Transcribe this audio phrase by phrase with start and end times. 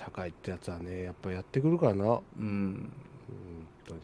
[0.00, 2.04] 社会ってやつはねやっぱやってくるからな。
[2.04, 2.92] 本うん。
[3.86, 4.00] 当に。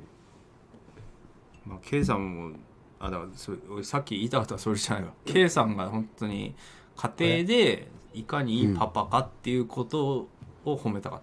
[1.64, 2.56] まあ K さんも
[3.00, 5.12] あだからそれ俺さっき言いたかったのはそれじゃないわ。
[5.24, 6.54] K さんが本当に
[6.96, 10.28] 家庭でいかにいいパパかっていうこと
[10.64, 11.20] を褒めたかっ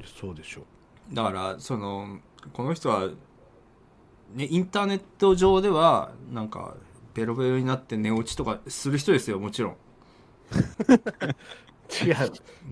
[0.00, 0.62] た、そうでしょ
[1.12, 2.20] だからその
[2.52, 3.08] この人は、
[4.34, 6.74] ね、インターネット上ではなんか
[7.14, 9.76] ベロベロになって寝落ちとかする人ですよもちろん
[11.90, 12.14] 違う。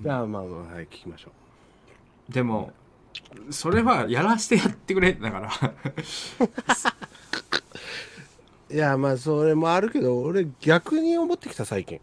[0.03, 1.31] じゃあまあまあはい聞きましょ
[2.29, 2.73] でも
[3.51, 5.51] それはやらしてやってくれだから。
[8.71, 12.01] う いやまあそれもあるけど俺逆に思ってきた最近。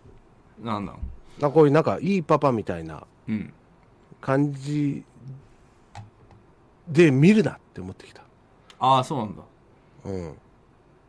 [0.62, 0.98] なんなん
[1.41, 3.54] あこういうなんかいいパパみたいなうん。
[4.21, 5.04] 感じ
[6.88, 8.23] で見るなって思ってきた。
[8.79, 9.43] ああそうなんだ。
[10.05, 10.35] うん。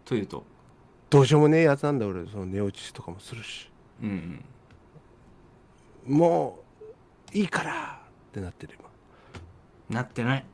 [0.04, 0.44] というと？
[1.08, 2.26] どうしようもねえやつなんだ俺。
[2.26, 3.70] その寝落ちとかもするし。
[4.02, 4.44] うんうん
[6.06, 6.60] も
[7.34, 8.76] ういいからってなってる
[9.88, 10.44] なってない。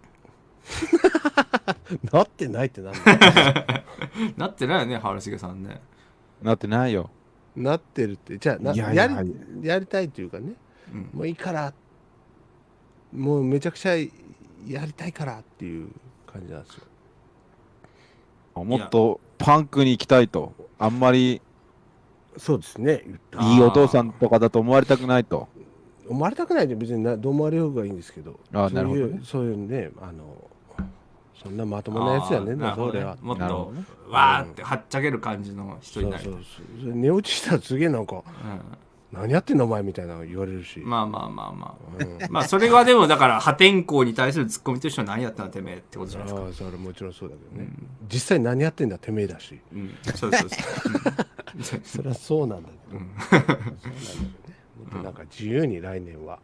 [2.03, 2.98] 今 なってないってなんだ
[4.36, 5.81] なってないよね原重さんね。
[6.42, 7.11] なってないよ。
[7.56, 8.39] なってるって。
[8.39, 10.53] じゃあないやいややりやりたいというかね。
[10.92, 11.11] うん。
[11.12, 11.72] もういいから。
[13.12, 15.91] もうめちゃくちゃやりたいからっていう
[16.27, 16.75] 感じなんです
[18.55, 18.64] よ。
[18.64, 20.55] もっとパンクに行きたいと。
[20.78, 21.41] あんまり
[22.36, 23.05] そうですね。
[23.41, 25.48] いいお父さんとかだと思われたくないと。
[26.08, 28.38] 思われたくないで別になどう思われようがいいんですけど。
[28.52, 29.20] あーそういうなるほどね。
[29.25, 30.50] そういうねあの
[31.42, 33.16] そんなまともなやつじゃねえんなそれは。
[33.20, 33.72] もっと
[34.08, 36.36] わーってはっちゃける感じの人そうそうになるそう
[36.80, 38.22] それ寝落ちしたらすげえなんかう
[39.12, 42.05] 何やってんのお前みたいなの言われるし、んまあまあまあまあ。
[42.05, 42.19] うん。
[42.33, 46.47] まあそれはでもだから破天荒に対するツッコミとしては何やったんだてめえってことじゃないですか。
[46.47, 47.69] ああそれもちろんそうだけどね、
[48.10, 49.58] 実際何やってんだてめえだし。
[49.72, 49.94] うん。
[50.14, 50.48] そうそうそう
[51.61, 53.83] それはそうなんだけど、うんそうなんだけどね。
[54.78, 56.39] もっとなんか自由に来年は。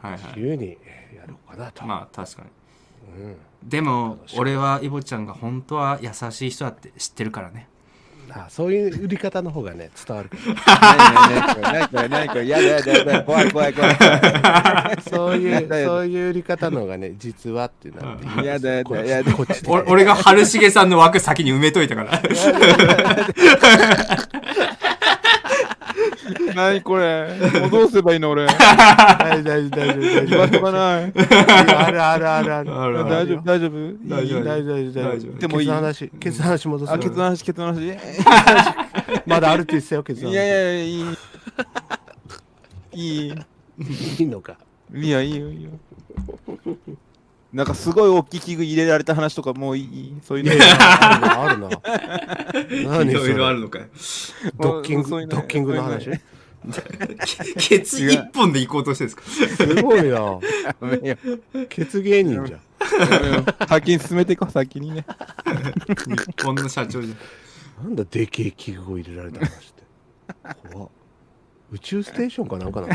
[0.00, 0.22] はいはい。
[0.36, 0.76] 自由に
[1.14, 2.48] やろうかなと、まあ確かに。
[3.04, 7.68] うん、でも俺はイボちゃんが本当は優しい人だって知ってるからね
[8.34, 11.60] あそういう売り方の方がね伝わるから。
[11.72, 13.96] 何これ何これやだやだやだ怖い怖い怖い。
[15.08, 18.26] そういう そういう売り方の方がね実はってなって。
[18.46, 19.32] やだやこだやだ。
[19.32, 22.22] こっち俺が春重さんの枠先に埋めといたから
[26.54, 27.28] 何これ？
[27.60, 28.46] もうどうすればいいの俺？
[28.46, 30.62] 大丈夫大丈夫大丈夫。
[30.62, 31.00] がな？
[31.06, 31.12] い。
[31.14, 33.04] あるあるあるある。
[33.04, 33.72] 大丈夫大丈夫。
[34.08, 34.44] 大丈夫？
[34.44, 35.32] 大丈夫大丈夫大丈夫。
[35.32, 35.68] ケでもいい。
[35.68, 37.88] 話ケツの話戻すあ、ケツの話、ケツの話？
[37.88, 37.96] い
[39.26, 40.36] まだあるって言ってたよケツの話。
[40.36, 41.04] やいやいや、いい。
[42.92, 43.34] いい。
[44.18, 44.56] いいのか。
[44.94, 45.70] いや、いいよ、いいよ。
[47.52, 50.14] なんかすごい大きい器具入れられた話とかもういい？
[50.22, 50.52] そういうの。
[50.64, 51.68] あるな。
[52.98, 53.84] 何いろいろあるのかよ
[54.58, 56.08] ドッキングドッキングの話？
[57.58, 59.66] ケツ一本で行こうとしてるんですか？
[59.66, 60.38] すごいな。
[61.68, 62.60] ケツ芸人じゃん。
[63.68, 65.04] 先に進めていこう、先にね。
[66.06, 67.14] 日本の社長じ
[67.82, 69.82] なんだでけえ器具を入れられた話って。
[70.72, 70.88] 怖っ。
[71.72, 72.88] 宇宙ステーションかなんかな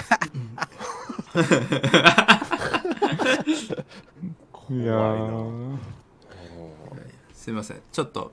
[4.70, 4.94] いいや
[7.34, 7.82] すいません。
[7.92, 8.32] ちょっと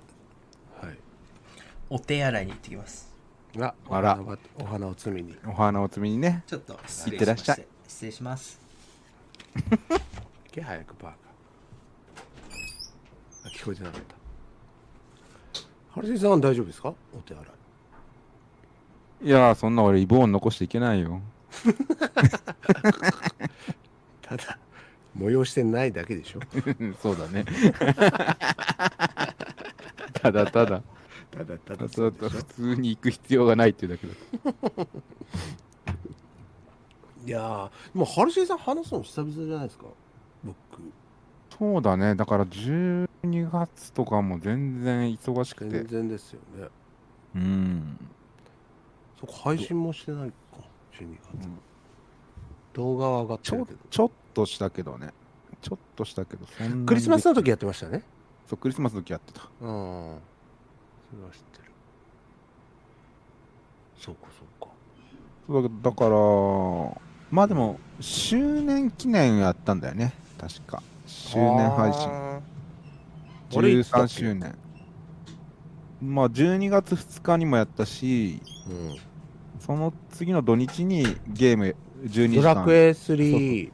[0.81, 0.99] はい。
[1.91, 3.15] お手洗いに行ってきます。
[3.61, 5.37] ああらお花お花を摘みに。
[5.47, 6.43] お花を摘みにね。
[6.47, 7.69] ちょっと失礼しまして。
[7.87, 8.61] 失礼します。
[9.55, 9.62] 行
[10.50, 11.19] け早くバーカ
[13.45, 14.16] あ聞こえてなかった。
[16.01, 16.93] 原井さんは大丈夫ですか？
[17.16, 17.47] お手洗い。
[19.27, 21.21] いやー、そんな俺、イボーン残していけないよ。
[25.24, 26.40] ただ催してないだけでしょ
[27.02, 27.44] そうだね。
[30.14, 30.82] ただただ、
[31.30, 34.14] ただただそう普通に行く必要がないっていうだけだ。
[37.26, 39.86] いやーもう原井さん話すの久々じゃないですか？
[40.44, 40.56] 僕
[41.58, 42.14] そうだね。
[42.16, 43.08] だから12
[43.50, 45.70] 月とかも全然忙しくて。
[45.70, 46.68] 全然ですよね
[47.36, 47.98] うん。
[49.20, 50.34] そこ配信もしてないか
[50.98, 51.48] 12月、
[52.74, 55.13] 動画は上がってるけどちょっとしたけどね。
[55.63, 56.47] ちょっとしたけど、
[56.84, 58.03] クリスマスの時やってましたね
[58.47, 59.42] そう、クリスマスの時やってた。
[59.42, 60.19] うん
[61.10, 61.71] それは知ってる
[63.97, 64.72] そうかそうか
[65.47, 66.10] そうだだから、
[67.31, 70.13] まあでも、周年記念やったんだよね。
[70.39, 70.83] 確か。
[71.07, 72.03] 周年配信。
[72.09, 74.59] あーあれいつだっ13け周年。
[76.03, 78.97] まあ、12月2日にもやったし、うん
[79.60, 82.42] その次の土日にゲーム12時間。
[82.42, 83.72] ドラクエ3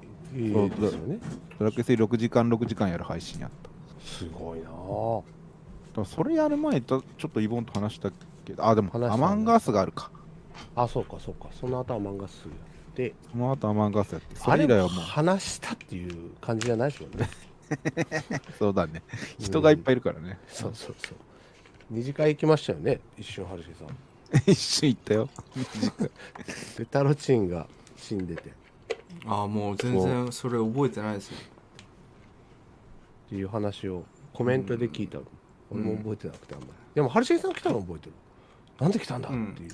[0.52, 1.18] そうですよね。
[1.58, 3.70] ドラクエ3 6時間、6時間やる配信やった。
[4.06, 4.68] すごいな。
[4.70, 5.22] ぁだ
[5.96, 8.10] からそれやる前とちょっとイボンと話した
[8.44, 9.14] けど、あ、でも話したね。
[9.14, 10.10] アマンガースがあるか。
[10.76, 11.48] あそうかそうか。
[11.58, 12.50] その後は漫画すぐ
[12.90, 13.14] て。
[13.32, 14.36] その後アマンガスやって。
[14.36, 15.04] そあれ以来はもう。
[15.04, 17.28] 話したっていう感じじゃないですよね。
[18.58, 19.02] そうだね。
[19.38, 21.16] 人がいっぱいいるからね、そうそうそう。
[21.90, 23.96] 二次会行きましたよね一瞬春重さん。
[24.50, 25.28] 一瞬行ったよ。
[26.78, 27.66] でタロチンが
[27.96, 28.42] 死んでて。
[28.42, 28.52] っ
[29.26, 31.36] ああもう全然それ覚えてないですよ。
[33.28, 35.24] ていう話をコメントで聞いたの、
[35.70, 36.72] 俺も覚えてなくてあんまり。
[36.94, 38.12] でも春重さん来たの覚えてる。
[38.80, 38.90] なん。
[38.90, 39.70] で来たんだうんっていう、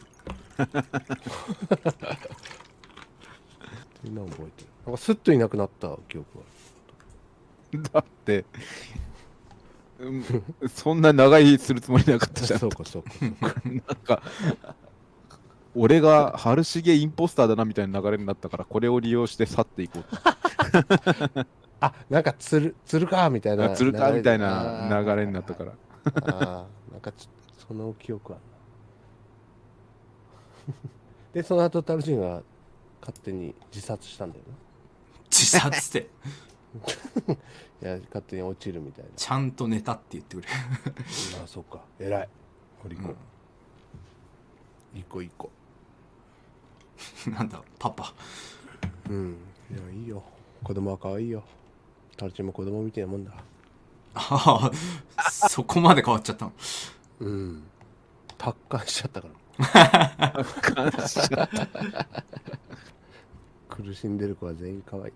[4.05, 4.69] みんな覚えてる。
[4.85, 8.45] なんかスッといなくなった記憶が だって、
[9.99, 10.25] うん。
[10.69, 12.61] そんな長いするつもりなかったじゃん。
[12.61, 13.55] そうかそうかそうか。
[13.65, 14.23] なんか
[15.77, 20.05] 俺が春重インポスターだなみたいな流れになったからこれを利用して去っていこう
[21.81, 25.73] あなんか釣る釣るかみたいなと釣るかみたいな流れになったから。
[26.07, 27.29] あーなんかち
[27.69, 28.43] その記憶ある
[30.75, 30.81] な。
[31.35, 32.43] でその後タルジンが
[33.01, 34.45] 勝手に自殺したんだよ
[35.31, 36.09] 自殺って。
[37.83, 39.11] な いや勝手に落ちるみたいな。
[39.15, 40.49] ちゃんと寝たって言ってくれ。
[41.39, 41.81] ああそっか。
[41.99, 42.29] 偉い。
[42.83, 43.15] 堀子、
[44.95, 45.51] 一個一個
[47.31, 48.13] なんだパパ。
[49.09, 49.37] うん。
[49.71, 50.23] いやいいよ。
[50.63, 51.43] 子供は可愛いよ。
[52.17, 53.33] タルチンも子供みたいなもんだ。
[54.15, 54.71] あ
[55.17, 56.53] あそこまで変わっちゃったの？
[57.21, 57.63] うん。
[58.39, 59.35] 達観しちゃったから。
[63.69, 65.13] 苦しんでる子は全員可愛い。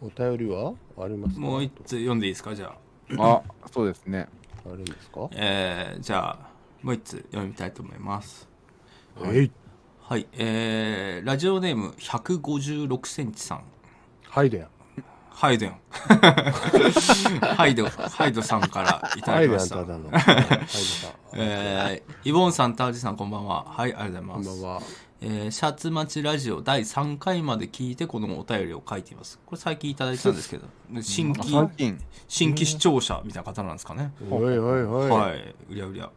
[0.00, 1.40] お便りはありますか？
[1.40, 2.54] もう一つ読んでいいですか？
[2.54, 2.76] じゃあ。
[3.18, 4.28] あそうですね。
[4.64, 5.28] あるんですか？
[5.32, 6.38] えー、じゃあ
[6.82, 8.48] もう一つ読みたいと思います。
[9.20, 9.50] はい。
[10.02, 10.26] はい。
[10.32, 13.64] えー、ラジオネーム156センチさん。
[14.28, 14.66] ハイデン。
[15.30, 15.78] ハイドン。
[17.56, 19.76] ハイドハイドさんからいただきました。
[19.76, 23.66] ただのハイデンさん えー、イボンさん、タウジさん、こんばんは。
[23.68, 24.48] はい、ありがとうございます。
[24.48, 24.82] こんばんは。
[25.20, 29.38] えーシャツ待ちラジオ第3回まで聞いて、このお便りを書いています。
[29.44, 30.66] これ最近いただいたんですけど、
[31.02, 31.98] 新規、
[32.28, 34.12] 新規視聴者みたいな方なんですかね。
[34.30, 36.10] おいおいおい、はい、うりゃうりゃ。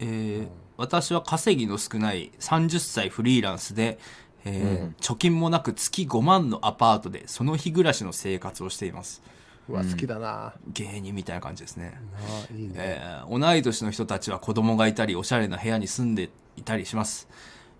[0.00, 3.98] えー私は稼ぎの少ない30歳フリーランスで、
[4.44, 9.20] えー貯金もなく月5万のアパートでその日暮らしの生活をしています。
[9.68, 12.00] うわ好きだな、芸人みたいな感じですね。
[12.16, 17.28] あいいね、えー同い年の人たちは子供がいたりおしゃれな部屋に住んでいたりします、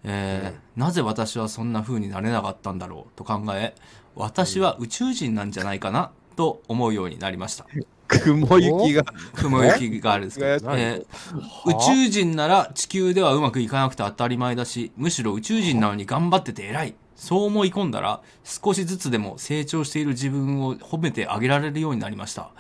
[0.05, 3.75] えーなぜ私はそんな風になれなかったんだろうと考え
[4.17, 7.67] 私は宇宙人なんじゃないかなと思うようになりました
[8.09, 9.05] 雲行きが。
[9.35, 16.95] 雲行きがあるんですけど、何えー宇宙人なら地球ではうまくいかなくて当たり前だしむしろ宇宙人なのに頑張ってて偉い。
[17.15, 22.51] そう思い込んだら少しずつでも成長している自分を褒めてあげられるようになりました。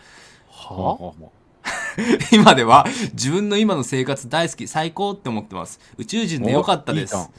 [0.50, 1.12] は
[2.32, 5.80] 今では自分の今の生活大好き最高って思ってます。
[5.96, 7.30] 宇宙人でよかったです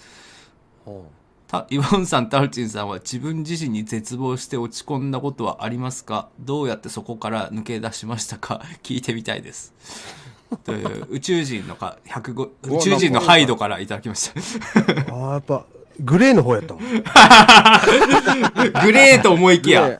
[1.69, 6.29] イボンさんタルチンさんは自分自身に絶望して落ち込んだことはありますか？
[6.39, 8.61] どうやってそこから抜け出しましたか？
[8.83, 9.73] 聞いてみたいです。
[10.63, 14.39] という宇宙人のか105うわ宇宙人のハイドからいただきました。
[14.39, 15.65] あーやっぱ
[15.99, 16.83] グレーの方やったもん。
[16.83, 16.87] い
[18.85, 19.99] グレーと思いきや。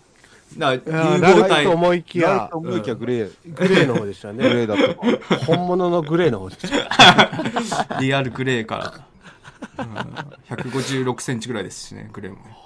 [0.56, 1.64] グな融や合体。
[1.66, 2.48] と思いきや。
[2.52, 4.96] ト思いきやグレー、グレーの方でしたグレねーだった。
[5.38, 8.00] か本物のグレーの方でした。
[8.00, 9.02] リアルグレーから、うん、
[10.50, 12.58] 156センチぐらいですしねグレーもね。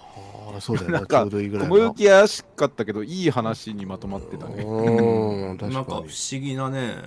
[0.54, 4.64] ああそうだよなんかねちょうどいいぐらい雲行き怪しかったけどいい話にまとまってたうね。
[4.64, 6.98] ーん確なんか不思議なね。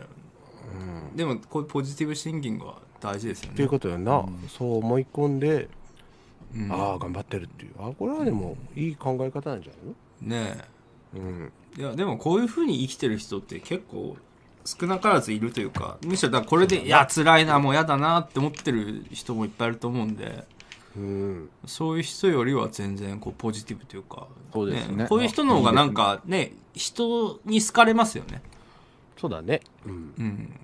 [1.14, 5.69] でもこういうポジティブシンキングは大事ですよっていうねことやな、そう思い込んで、
[6.55, 6.71] うん。
[6.71, 7.73] ああ頑張ってるっていう。
[7.78, 9.73] あこれはでもいい考え方なんじゃ
[10.26, 10.59] ないね
[11.14, 11.52] のうん。
[11.78, 14.16] えいやでもこういうふうに生きてる人って結構
[14.66, 20.44] 少なからずいるというかむしろだこれでいや辛いなもう嫌だなって思ってる人もいっぱいいると思うんで
[20.96, 25.06] うんそういう人よりは全然こうポジティブというかそうですね。
[25.08, 28.42] こういう人の方がなんかね人に好かれますよね。
[29.18, 29.61] そうだね。
[29.85, 30.14] うん。
[30.18, 30.61] うん。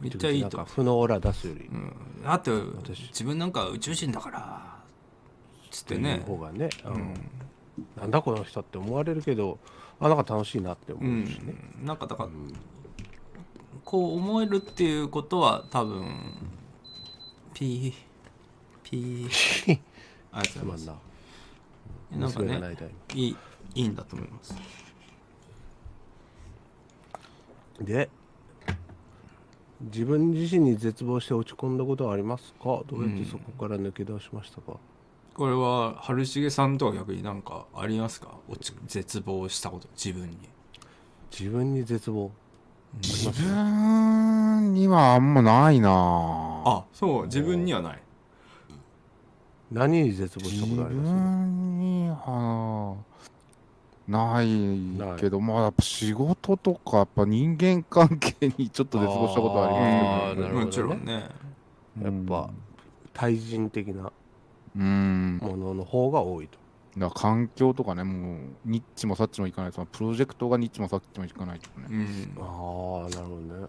[0.00, 1.92] めっちゃいいと負のオーラ出すより、うん。
[2.24, 4.76] だって私自分なんか宇宙人だから
[5.70, 6.22] つっってね。
[6.26, 7.14] 方がね、うん。
[7.96, 9.58] なんだこの人って思われるけど
[10.00, 11.86] あなんか楽しいなって思ううしね、ん。
[11.86, 12.54] なんかだからうん
[13.86, 16.34] こう思えるっていうことは多分
[17.54, 17.94] ピー
[18.82, 19.78] ピー
[20.32, 22.18] ありがとうございますな。
[22.18, 22.76] なんかね
[23.14, 23.36] いいい
[23.76, 24.54] いいんだと思います。
[27.80, 28.10] で
[29.80, 32.82] 自分自身に絶望して落ち込んだことはありますか？
[32.88, 34.78] どうやってそこから抜け出しましたか、
[35.34, 38.38] これは春重さんとは逆になんかありますか？
[38.48, 40.36] 落ち絶望したこと自分に。
[41.30, 42.32] 自分に絶望
[43.02, 45.90] 自分にはあんまないな。
[46.64, 48.02] あそう自分にはない。
[49.70, 51.12] 何に絶望し自たことあります？
[51.12, 52.96] 分には
[54.06, 59.90] ないけどまあやっぱ仕事とかやっぱ人間関係にちょっと絶望したことはあります
[60.36, 60.46] けど。
[60.46, 60.64] あーなるほどね。
[60.64, 61.28] もちろんね。
[62.02, 62.50] やっぱ
[63.12, 64.12] 対人的な
[64.76, 65.38] うん。
[65.42, 66.58] ものの方が多いと
[66.98, 69.72] だ環境とかねもうニッチもサッチもいかない。
[69.72, 71.86] そのプロジェクトがニッチもサッチもいかないとかね。
[71.90, 72.34] うん。
[72.38, 73.66] ああなるほどね。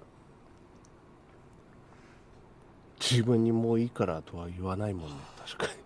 [3.00, 5.15] 自分にもういいからとは言わないもんね。
[5.46, 5.77] 確かに。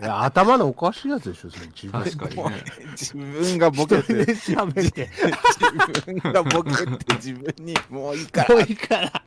[0.02, 1.66] いや頭のおかしいやつでしょそれ。
[1.66, 2.64] 自分確かにね。
[2.92, 4.14] 自分がボケて。
[4.14, 5.10] で喋って。
[5.88, 6.70] 自分がボケ
[7.04, 8.54] て自分にもういいから。
[8.54, 9.24] もういいから。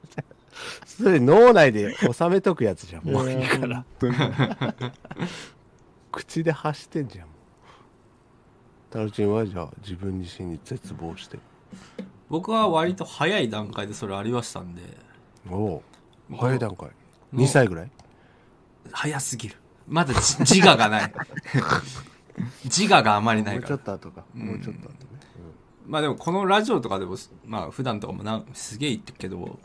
[0.85, 3.05] それ脳内で収めとくやつじゃん。
[3.05, 3.85] もういいから
[6.17, 7.27] 口で発してんじゃん。
[8.89, 11.37] タロチンはじゃあ自分自身に絶望して。
[12.27, 14.81] 僕は割と早い段階でそれありましたんで。
[15.47, 15.83] おお
[16.35, 16.87] 早い段階。
[16.87, 16.93] も
[17.33, 17.91] う2歳ぐらい？
[18.91, 19.57] 早すぎる。
[19.87, 21.13] まだじ自我がない。
[22.65, 24.25] 自我があまりなもちょいうからっと後か。
[24.33, 24.95] もうちょっと後ね。
[25.85, 29.57] まあでもこのラジオとかでもまあ普段とかもなすげえ言ってるけども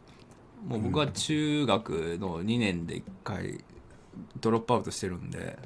[0.71, 1.91] う僕は中学
[2.21, 3.65] の2年で1回
[4.41, 5.59] ドロップアウトしてるんで、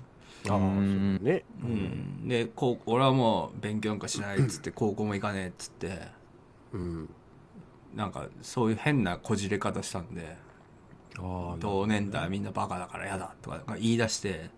[0.48, 1.44] ね。
[1.62, 5.98] うん、でこう俺はもう勉強なんかしないっつって高校も行かねえっつって。
[6.72, 7.08] うん。
[7.94, 10.36] なんかそういう変なこじれ方したんで。
[11.18, 14.50] ああ同年代みんなバカだから嫌だとか言い出して。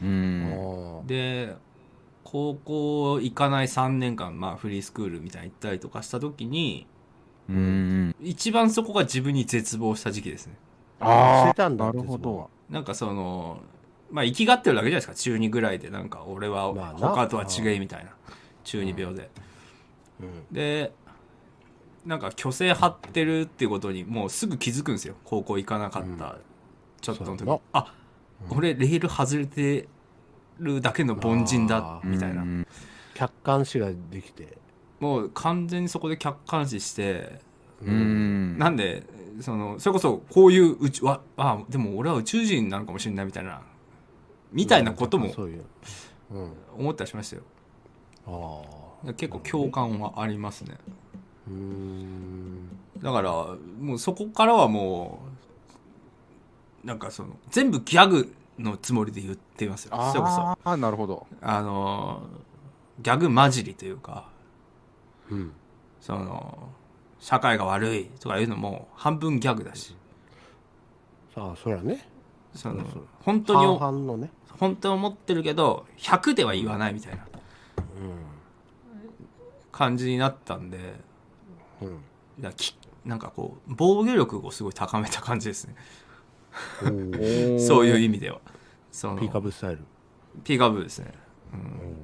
[0.00, 1.02] うん。
[1.06, 1.56] で
[2.24, 6.86] 高校行かない3年間、まあ、フリースクールみたいに行ったりとかした時に
[7.48, 10.54] うん一番そこが自分に絶望した時期ですね。
[11.00, 11.86] ああしてたんだ。
[11.86, 12.50] なるほど。
[12.68, 13.60] なんかその
[14.10, 15.14] まあ生きがってるだけじゃないですか。
[15.14, 18.10] 中2ぐらいでなんか俺は他とは違えみたいな。
[18.64, 19.30] 中2病で。
[20.20, 20.44] うん。
[20.52, 20.92] で
[22.04, 25.14] なんか虚勢張ってるっていうことにもうすぐ気づくんですよ。
[25.24, 26.36] 高校行かなかった
[27.00, 27.94] ちょっとの時、あ
[28.50, 29.88] 俺レール外れて
[30.58, 32.42] るだけの凡人だみたいな。
[32.42, 32.66] うん。
[33.14, 34.56] 客観視ができて。
[35.00, 37.40] もう完全にそこで客観視して
[37.82, 38.58] うん。
[38.58, 39.04] なんで
[39.40, 43.62] そのそれこそこういう宇宙わあでも俺は宇宙人なのかもしれないみたいな
[44.52, 45.32] みたいなことも
[46.76, 47.42] 思ったりしましたよ。
[48.26, 50.76] ああ結構共感はありますね。
[51.48, 52.68] うーん。
[52.98, 53.30] だから
[53.80, 55.20] もうそこからはも
[56.84, 59.96] うなんかその全部ギャグのつもりで言ってますよ。
[60.12, 60.40] それこそ。
[60.40, 61.26] ああなるほど。
[61.40, 62.22] あの
[63.00, 64.28] ギャグ混じりというか
[65.30, 65.52] うん。
[66.00, 66.70] その
[67.20, 69.96] 社会が悪いとかいうのも半分ギャグだし。
[71.34, 72.08] さあそりゃね。
[72.54, 72.84] その
[73.20, 77.26] 本当に半々のね本当に思ってるけど100では言わないみたいな
[79.72, 80.78] 感じになったんで
[81.80, 81.88] うん。
[82.40, 85.74] いやきなんかこう防御力をすごい高めた感じですね。
[86.82, 88.40] うん そういう意味では。
[88.90, 89.84] そのピーカブスタイル。
[90.44, 91.12] ピーカブですね、
[91.52, 91.96] うん、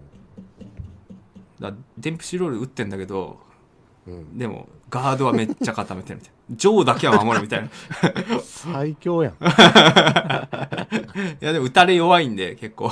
[1.61, 3.39] だデンプシーロール打ってんだけど
[4.07, 4.39] うん。
[4.39, 6.57] でもガードはめっちゃ固めてるみたいな。
[6.57, 7.67] ジョーだけは守るみたいな。
[7.67, 7.71] い
[8.43, 9.35] 最強やん
[11.41, 12.91] やでも打たれ弱いんで結構。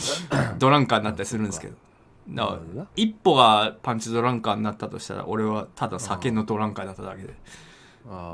[0.58, 1.74] ドランカーになったりするんですけど。
[2.96, 7.34] 一歩がパンチドランカーになったとしたら俺はただ酒のドランカーだっただけで。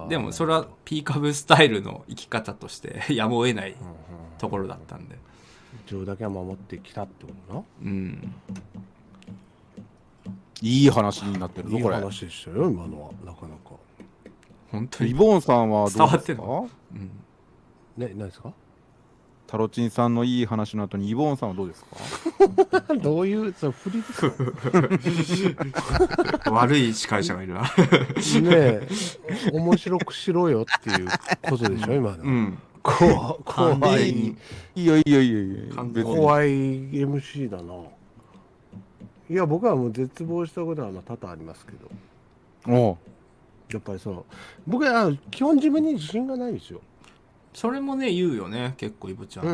[0.09, 3.75] でもそれはピーカブスタイルの生き方として やむを得ない
[4.38, 5.19] ところだったんで。
[5.87, 7.62] ジョーだけは守ってきたってことな。
[7.83, 8.35] うん。
[10.61, 13.11] いい話になってるぞいいこれ話でしたよ今のは。
[13.25, 13.76] なかなか。
[14.71, 15.11] 本当に。
[15.11, 16.42] リボンさんはどうです伝わってんか
[16.95, 17.11] うん。
[17.97, 18.52] ね何ですか？
[19.52, 22.94] タロチンさんのいい話の後にイボーンさんはどうですか？
[22.97, 24.09] どういうそう振りで
[25.25, 27.68] すか悪い司会者がいるなね
[28.50, 28.88] え
[29.52, 31.09] 面白くしろよっていう
[31.50, 32.59] ことでしょ今の、うん。
[32.82, 34.11] 怖怖い。
[34.11, 34.37] い
[34.75, 37.75] いよいいよいいよいいよ完全に怖い MC だな。
[39.30, 42.75] いや僕はもう絶望したことはまあ多々ありますけど。
[42.75, 42.97] おう。
[43.71, 44.25] やっぱりそう。
[44.66, 46.80] 僕はあの基本自分に自信がないんですよ
[47.54, 49.50] それもね言うよね結構イボちゃん、う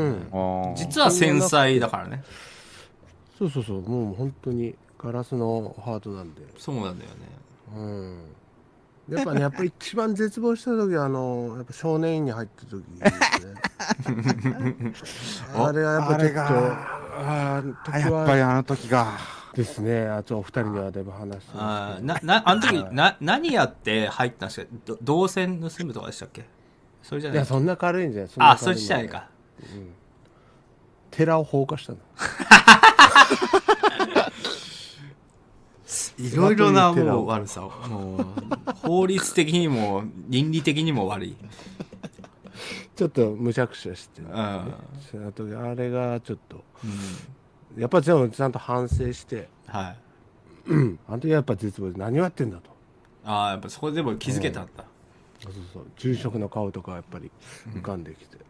[0.73, 0.75] ん。
[0.77, 2.23] 実は繊細だからね。
[3.39, 3.81] そうそうそう。
[3.89, 6.43] もう本当にガラスのハートなんで。
[6.59, 7.17] そうなんだよね。
[7.77, 8.19] うん。
[9.09, 14.93] やっぱねやっぱり一番絶望した時はあのやっぱ少年院に入った時ですね
[15.57, 17.63] あれはやっぱちょっとあれが
[17.95, 19.07] あやっぱりあの時が
[19.55, 20.07] ですね。
[20.07, 21.53] あとお二人にはだいぶ話して。
[21.57, 22.27] あますー。
[22.27, 24.69] ななあの時な何やって入ったんですか？
[24.85, 26.45] ど動線盗むとかでしたっけ？
[27.09, 27.39] それじゃない？
[27.39, 28.31] いやそんな軽いんじゃない。
[28.37, 29.29] あそ軽いのれじゃないか。
[31.11, 31.99] 寺を放火したの。
[36.19, 37.71] いろいろなもう悪さを。
[37.89, 38.25] もう
[38.83, 41.37] 法律的にも倫理的にも悪い。
[42.95, 44.75] ちょっとむしゃくしゃしてる、うん。
[45.11, 47.81] その時あれがちょっとうん。
[47.81, 49.49] やっぱでもちゃんと反省して。
[49.67, 49.97] はい。
[50.67, 50.99] うん。
[51.09, 52.69] あの時はやっぱ絶望で何をやってんだと。
[53.25, 54.85] ああやっぱそこでも気づけたんだ
[55.41, 57.31] そうそう住職の顔とかやっぱり
[57.75, 58.43] 浮かんできて、うん。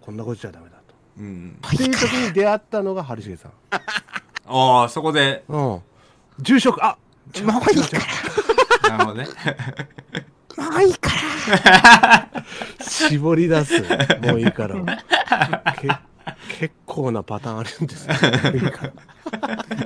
[0.00, 0.94] こんなことじゃダメだと。
[1.18, 1.58] うん。
[1.66, 3.52] っていう時に出会ったのが春重さん。
[4.50, 5.44] ああそこで。
[5.48, 5.82] うん。
[6.40, 6.96] 住職あ
[7.42, 8.88] もういいか。
[8.88, 9.26] なるほどね。
[10.58, 11.10] らもういいか
[11.60, 12.44] ら。
[12.80, 13.82] 絞り出す。
[14.22, 14.76] もういいから。
[15.80, 15.88] け
[16.58, 18.92] 結構なパターンあるんですよもういいから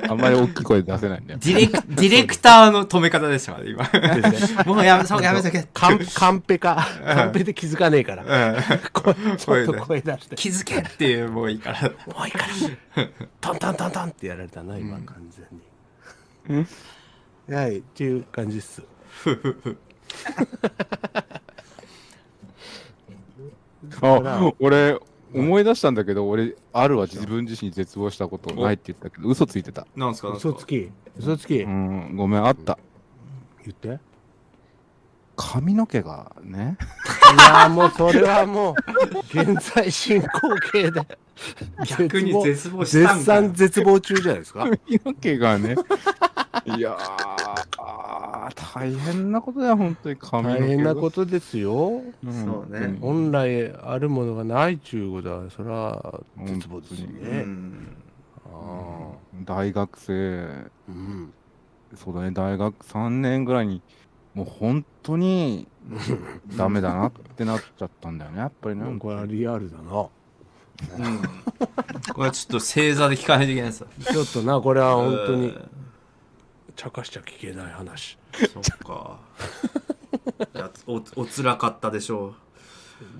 [0.08, 1.40] あんまり大きい声出せないんだよ。
[1.42, 4.64] ディレク ディレクターの止め方でしたから今ですね。
[4.64, 6.86] もうやめそうやめとけカンカンペか。
[7.04, 8.52] カンペで気づかねえから。
[8.54, 8.62] うん。
[8.90, 10.36] こちょっと声出して。
[10.36, 11.82] 気づけっていうもういいから。
[11.82, 12.46] もういいか
[12.96, 13.08] ら。
[13.40, 15.16] トントントントンってやられたな今完
[16.48, 16.66] 全に。
[17.54, 18.82] はいっていう感じっす。
[24.00, 24.98] あ俺
[25.34, 29.86] 思い出したんだけど俺あるは自分自身に絶望したことないって言ったけど嘘ついてた。
[29.96, 30.50] なんですかなんですか？
[30.50, 30.90] 嘘つき。
[31.18, 31.60] 嘘つき。
[31.62, 32.16] うん。
[32.16, 32.78] ごめんあった。
[33.64, 33.98] 言って。
[35.34, 36.76] 髪の毛がね。
[37.34, 38.74] いやもうそれはもう
[39.32, 40.28] 現在進行
[40.72, 41.00] 形で。
[41.86, 44.60] 逆に絶望したん絶か賛絶望中じゃないですか。
[44.60, 45.74] 髪の毛がね
[46.64, 46.96] いやー
[47.78, 50.16] あー大変なことだよ本当に。
[50.16, 52.02] 髪の毛大変なことですよ。
[52.24, 57.96] うんそうね本来あるものがないちゅうことはそれは絶望ですようねん。
[58.46, 59.12] あ
[59.44, 60.12] 大学生。
[60.12, 61.32] ーうん。
[61.96, 62.30] そうだね。
[62.30, 63.82] 大学3年ぐらいに
[64.34, 65.66] もう本当に
[66.56, 68.84] ダメだなってなっちゃったんだよねやっぱりね。
[68.98, 69.82] これはリアルだな。
[69.82, 71.18] うん。
[72.14, 75.48] これはちょっと正座で聞かないといけないですちょっとなこれは本当に。
[75.48, 75.68] うん
[76.76, 78.18] 茶化しちゃ聞けない話。
[78.52, 79.18] そっか。
[80.54, 82.34] いやおおつらかったでしょ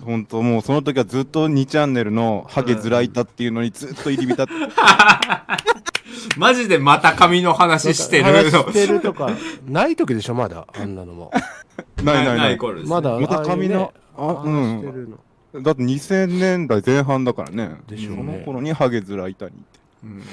[0.01, 4.53] 本当もうその時はずっと2チャンネルのハゲずらいたっていうのにずっと入り浸って。
[4.53, 4.57] う
[6.37, 9.29] マジでまた髪の話してる話のしてるとか
[9.67, 11.31] ない時でしょまだあんなのも。
[12.03, 12.57] ないないない。
[12.57, 12.89] 頃ですね。
[12.89, 14.77] まだまた髪のあうねあうん。
[14.77, 15.17] 話してるの。
[15.61, 17.75] だって2000年代前半だからね。
[17.87, 18.17] でしょうね。
[18.17, 20.23] その頃にハゲずらいたにってうん。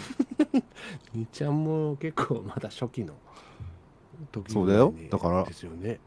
[1.20, 3.14] にちゃんも結構まだ初期の
[4.32, 4.92] 時そうだよ。
[5.10, 6.00] だからですよね。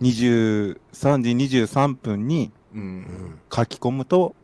[0.00, 2.52] 23時23分に
[3.52, 4.34] 書き込むと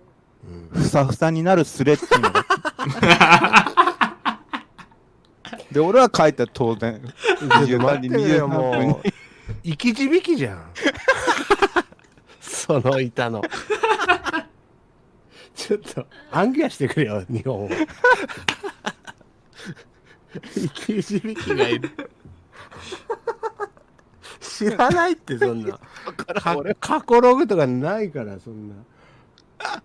[0.75, 0.83] うん。
[0.83, 2.45] ふさふさになるスレっていうのが。
[5.71, 8.97] で俺は書いた当然ちょっと待23時ってくれよ23分に。
[9.65, 10.71] 生き字引じゃん。
[12.41, 13.43] その板の
[15.55, 17.75] ちょっと暗記はしてくれよ日本語
[20.55, 21.79] 生き字引がい。
[21.79, 21.91] る
[24.41, 25.79] 知らないってそんな。
[26.17, 28.75] か過去ログとかないからそんな。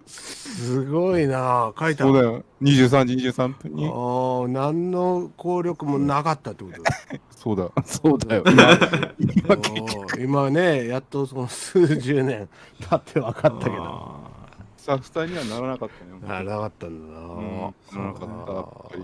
[0.05, 2.03] すごいな書いた。
[2.03, 2.43] そうだよ。
[2.61, 3.85] 23時23分に。
[3.87, 3.91] あ
[4.45, 6.91] あ何の効力もなかったってことだ。
[7.31, 7.71] そうだ。
[7.85, 8.43] そうだよ。
[9.19, 9.57] 今
[10.19, 12.49] 今ねやっとその数十年
[12.89, 14.18] 経って分かったけど
[14.79, 16.33] さふさにはならなかったね。
[16.33, 19.03] あなかったんだな、うんならなかったやっぱり。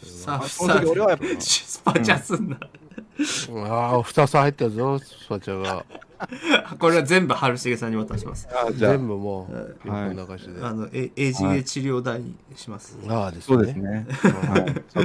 [0.00, 2.56] ーさ俺はやっぱスパチャすんな。
[2.56, 5.84] ああ2つ入ったぞスパチャが。
[6.78, 8.48] これは全部春重さんに渡します。
[8.50, 8.92] あじゃあ。
[8.92, 9.48] 全部も
[9.84, 10.16] うはい。
[10.16, 14.06] 横流しで、あのえ AGA 治療代にします、ああですそうねですね。
[14.48, 14.64] はい。
[14.64, 15.04] ちょっ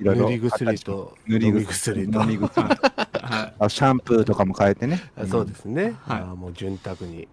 [0.00, 1.16] いろいろ塗り薬と。
[1.26, 2.22] 塗り薬と。
[2.22, 3.54] 飲み薬はい。
[3.58, 5.02] あシャンプーとかも変えてね。
[5.16, 6.20] あそうですね、はい。
[6.20, 7.28] ああもう潤沢に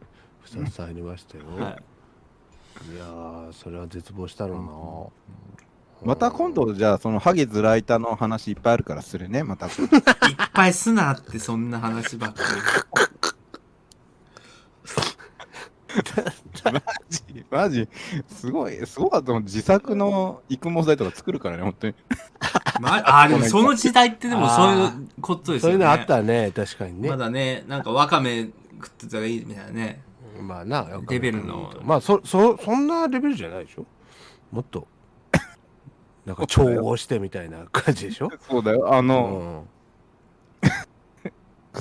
[0.45, 1.83] 2つ入りましたよ、はい
[2.93, 5.11] い、やーそれは絶望したろ
[6.03, 9.67] また今度じゃあそのハゲズライタの話いっぱいあるからするねまた。
[9.67, 9.71] いっ
[10.51, 12.41] ぱいすなってそんな話ばっか
[16.71, 17.87] マジマジ。
[18.27, 21.93] すごいすごかったもん自作の育毛剤とか作るからね本当に。
[21.93, 21.99] り、
[22.81, 25.69] まあ、あでもその時代ってでもそういうことうですよね。
[25.69, 27.09] そういうのあったね確かにね。
[27.09, 28.49] まだねなんかわかめ
[28.81, 30.01] 食ってたらいいみたいなね
[30.41, 31.71] まあなレベルの。
[31.83, 33.85] まあそそそんなレベルじゃないでしょ？
[34.51, 34.87] もっと
[36.25, 38.93] なんか調合してみたいな感じでしょ、そうだよ。
[38.93, 39.65] あうの、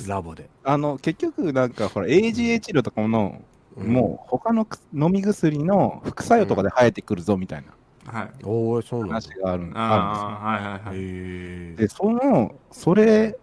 [0.03, 3.41] ん、 ラボで、あの結局なんかほら AGA 治療とかの、
[3.77, 7.73] もう他のく飲み薬の副作用とかで生えてくるぞみたいな。
[8.11, 8.29] はい。
[8.43, 9.13] うんおおそうなんだ。
[9.15, 10.93] 話があるあるんですよはいはいは
[11.73, 11.75] い。
[11.75, 13.37] でそのそれ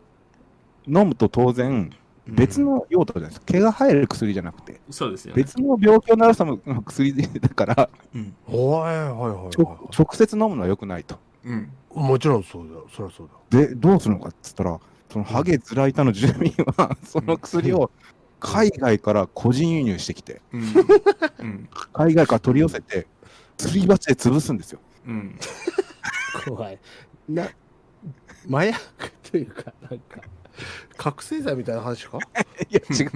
[0.86, 1.90] 飲むと当然
[2.28, 3.40] 別の用途じゃないです。
[3.40, 4.80] か、毛が生える薬じゃなくて。
[4.90, 7.90] そうですよね、別の病気を治すための 薬だから。
[8.14, 8.34] うん。
[8.46, 11.18] はいはいはい直接飲むのは良くないと。
[11.44, 12.86] うん、いもちろんそうだよ。
[12.94, 13.66] そりゃそうだ。
[13.66, 14.78] でどうするのかっつったら
[15.10, 17.90] そのハゲズライタの住民はその薬を
[18.40, 20.62] 海外から個人輸入してきて、うん。
[21.38, 21.68] うん。
[21.92, 23.06] 海外から取り寄せて、
[23.56, 24.80] すり鉢で潰すんですよ。
[25.06, 25.38] うん。
[26.46, 26.78] 怖い。
[27.28, 27.48] な
[28.50, 28.80] 麻薬
[29.30, 30.20] というかなんか
[30.96, 32.18] 覚醒剤みたいな話か？
[32.70, 33.10] いや、違う、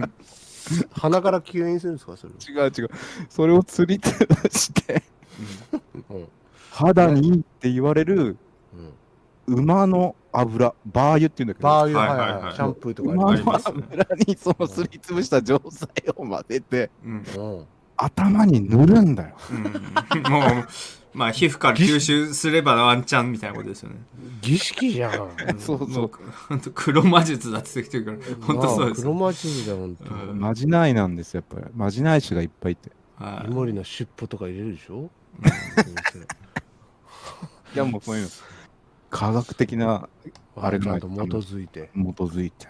[0.93, 2.17] 鼻から吸引するんですか？
[2.17, 2.91] それ違う、違う。
[3.29, 5.03] それを釣り潰して、
[6.11, 6.29] うん。
[6.71, 8.37] 肌にいいって言われる
[9.49, 9.55] うん。
[9.65, 12.55] 馬の油、バー油っていうんだけど、バー油はいはいはい。
[12.55, 13.73] シャンプーとか馬のあります。
[13.73, 17.67] ね油にそのすりつぶした錠剤を混ぜて、うんうん。
[17.97, 19.37] 頭に塗るんだよ。
[19.51, 20.23] うん。
[20.33, 20.69] もう
[21.15, 23.97] まあ皮膚から吸収すればワンチャンみたいなことですよね。
[24.41, 25.13] 儀式じゃん。
[25.59, 25.89] そうそう。
[25.89, 26.11] も
[26.49, 29.01] 本当黒魔術だって言ってるから本当そうです。
[29.03, 30.15] 黒魔術だ本当。
[30.15, 30.41] うん。
[30.41, 31.73] まじないなんですよ、やっぱり。
[31.77, 32.91] まじない師がいっぱいいて。
[33.17, 33.51] はい。
[33.51, 35.11] イモリの尻尾とか入れるでしょ？
[37.75, 38.29] いや、もうそういうの。
[39.11, 40.09] 科学的な
[40.57, 41.13] あれがちゃんと基
[41.47, 41.91] づいて。
[41.95, 42.69] 基づいて。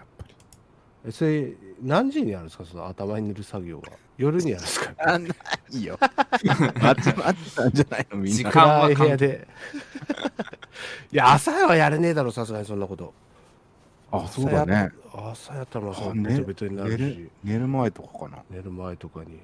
[1.05, 2.65] えそれ何時にやるんですか？
[2.65, 3.83] その頭に塗る作業は。
[4.17, 4.93] 夜にやるんですか？
[4.99, 5.27] あ、な
[5.71, 5.97] いよ。
[6.81, 8.37] まちまちなんじゃないの、みんな。
[8.37, 9.47] 時間は暗い部屋で。
[11.11, 13.13] いや朝はやれねえだろさすがにそんなこと。
[14.11, 14.91] あ、そうだね。
[15.13, 16.99] 朝やったらまあそあうベトベトになるし。
[17.01, 18.43] 寝る寝る前とかかな。
[18.49, 19.39] 寝る前とかに。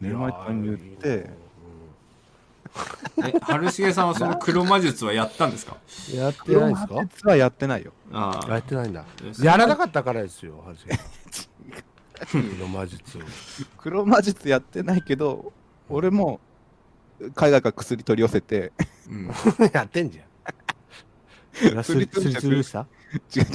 [0.00, 1.28] 寝る前とかに塗っていやーいい
[3.24, 5.76] え春重さんはその黒魔術はやったんですか？
[6.14, 6.94] なやってないんですか？
[7.04, 7.92] 実はやってないよ。
[8.12, 8.50] ああ。
[8.50, 9.04] やってないんだ。
[9.42, 10.98] やらなかったからですよはじめ
[12.56, 13.20] 黒魔術を。
[13.78, 15.52] 黒魔術やってないけど、
[15.88, 16.40] 俺も
[17.34, 18.72] 海外から薬取り寄せて、
[19.08, 19.30] うん。
[19.72, 21.84] やってんじゃん。
[21.84, 22.86] すりすりつぶした？
[23.36, 23.46] 違う違う、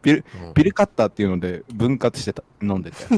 [0.00, 0.54] ピルうん。
[0.54, 2.96] ピルカッターっていうので分割してた飲んでて。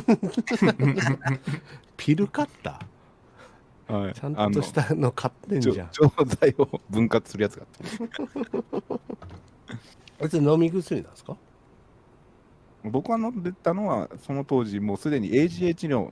[1.96, 2.80] ピルカッタ
[3.86, 9.04] はいーちゃんとしたの買ってんじゃん錠剤を分割するやつがあって。
[10.20, 11.36] 別に飲み薬なんですか？
[12.84, 16.10] 僕が飲んでたのは、その当時、もうすでに AGA 治療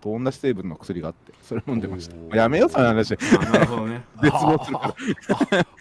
[0.00, 3.12] と同じ成分の薬があって、それ飲んでましたやめよう、その話。
[3.12, 4.96] いあなるほどね絶望するか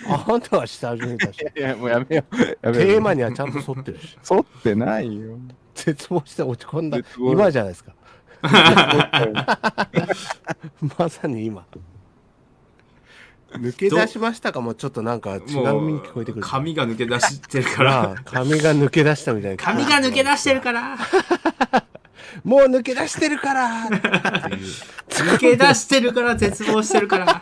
[0.08, 2.36] あああんたは下始めたしやいや、もうやめよう。
[2.38, 5.38] やめようテーマにはちゃんと沿ってるし沿ってないよ。
[5.76, 7.94] 絶望して落ち込んだ今じゃないですか
[10.98, 11.66] まさに今。
[13.54, 15.46] 抜け出しましたかもちょっとなんか違うに
[16.00, 16.46] 聞こえてくる。
[16.46, 18.16] 髪が抜け出してるから。
[18.24, 19.58] 髪が抜け出したみたいな。
[19.58, 20.98] 髪が抜け出してるから。
[22.46, 23.90] もう抜け出してるから。
[23.90, 27.42] 抜け出してるから絶望してるから。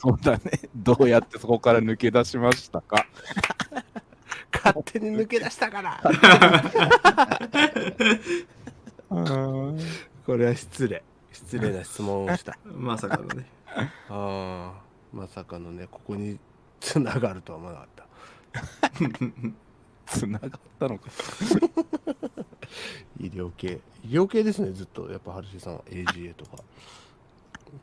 [0.00, 0.60] そうだね。
[0.76, 3.04] どうやってそこから抜け出しましたか？
[4.50, 6.00] 勝手に抜け出したから
[9.08, 9.76] こ
[10.36, 11.02] れは失礼。
[11.32, 12.58] 失礼な質問をした。
[12.64, 13.46] まさかのね。
[14.08, 14.72] ああ
[15.12, 16.38] まさかのねここに
[16.80, 18.06] つながるとは思わなかった。
[20.18, 21.10] つながったのか。
[23.20, 23.80] 医療系。
[24.04, 25.10] 医療系ですねずっと。
[25.10, 25.82] やっぱ春重さんは。
[25.86, 26.58] AGA とか。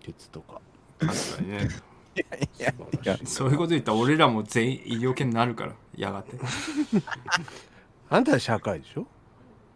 [0.01, 0.61] 鉄とか。
[0.99, 1.67] 確かにね。
[2.15, 2.21] い。
[2.61, 5.73] やいや、そういうこと言ったら俺らも全員医療系になるから。
[5.95, 6.37] やがて。
[8.09, 9.05] あんたは社会でしょ？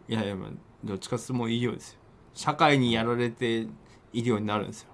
[0.08, 0.50] いやいやまあ
[0.84, 1.98] どっちかっていうともう医療ですよ。
[2.34, 3.66] 社会にやられて
[4.12, 4.90] 医療になるんですよ。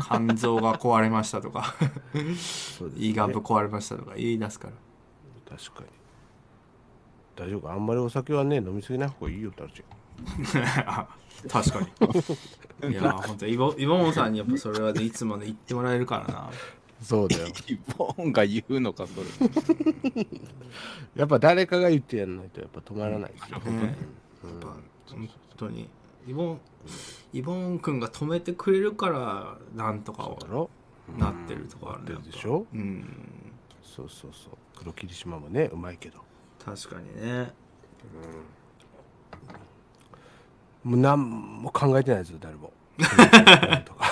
[0.00, 1.74] 肝臓が壊れましたとか。
[2.12, 4.14] そうです胃がぶ壊れましたとか。
[4.16, 5.56] 言い出すから。
[5.56, 5.86] 確かに。
[7.36, 7.60] 大丈夫。
[7.60, 9.82] かあんまりお酒はね飲みすぎない方がいいよってあるじ
[11.48, 11.80] 確か
[12.82, 12.92] に。
[12.92, 16.50] いや本当イボイボンさんにやっぱそれはねいつまで言ってもらえるからな。
[17.02, 17.48] そうだよ。
[17.68, 20.26] イボンが言うのか、それ。
[21.14, 23.96] やっぱ誰かが言ってやらないとやっぱ止まらないですよ、ね
[24.44, 24.76] やっぱ
[25.16, 25.88] 本当に。
[26.26, 26.60] イボン。
[27.32, 30.70] イボン君が止めてくれるからなんとかそうだろ。
[31.18, 32.66] なってるとこあるねなってるでしょ？
[32.72, 33.04] うん。
[33.82, 34.52] そうそうそう。
[34.78, 36.18] 黒霧島もねうまいけど。
[36.64, 37.52] 確かにね。
[40.84, 42.72] もう何も考えてないですよ誰も。
[42.98, 43.04] と
[43.94, 44.04] か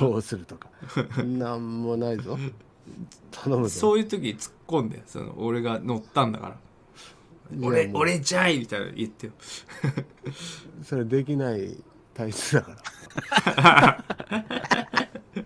[0.00, 0.68] どうするとか。
[1.24, 2.38] 何もないぞ。
[3.30, 3.80] 頼むぞ。
[3.80, 6.56] そういう時に突っ込んでその俺が乗ったんだから
[7.62, 9.32] 俺俺じゃいみたいなの言ってよ。
[10.82, 11.76] それできない
[12.14, 12.76] 体質だか
[13.56, 14.04] ら。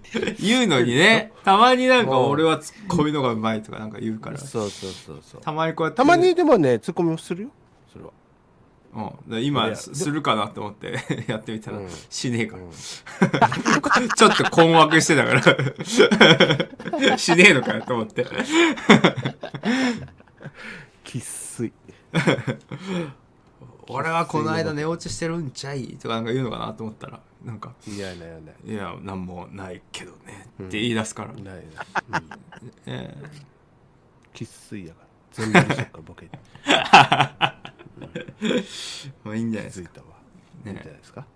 [0.41, 4.39] 言うのにね たまになんか俺はツッコミのがうまいとかなんか言うから。
[4.39, 5.41] そうそうそうそう。
[5.41, 5.97] たまにこうやって。
[5.97, 7.51] たまにでもねツッコミもするよ。
[7.93, 8.11] それは
[9.29, 10.97] うん、今すするかなって思って
[11.29, 11.89] やってみたら、うん。
[12.09, 12.57] しねえか。
[12.57, 12.71] ら、うん。
[14.09, 17.19] ちょっと困惑してたから。
[17.19, 18.25] しねえのかよと思って
[21.09, 21.73] 生粋
[23.89, 31.53] 俺はこの間寝落ちしてるんちゃいとかなんか言うのかなと思ったらなんかいやいやいや「いやなんもないけどね」って言い出すから、ないな。
[31.55, 31.65] い、うん、
[32.87, 33.17] え
[34.35, 35.09] 生粋やから。
[35.33, 36.31] 全部にしよっかボケに。
[39.25, 39.89] まあいいんじゃないですか。
[39.89, 40.07] 気づいたわ。
[40.67, 41.27] いいんねじゃないですか？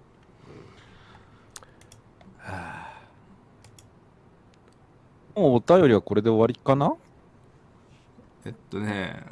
[5.35, 6.95] もうお便りはこれで終わりかな？
[8.45, 9.23] えっとね。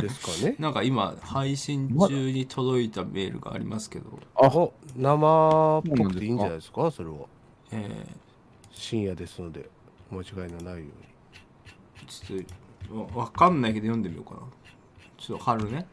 [0.00, 0.56] ですかね。
[0.60, 6.90] なんか今配信中に届いたメールがありますけど、あお生っぽくていいんじゃないですか？
[6.90, 7.16] それは。
[7.72, 8.06] え
[8.70, 9.68] 深夜ですので
[10.10, 10.88] 間違いのないように。
[12.06, 14.40] ー、ちょっとわわかんないけど読んでみようかな。
[15.18, 15.86] ちょっと春ね、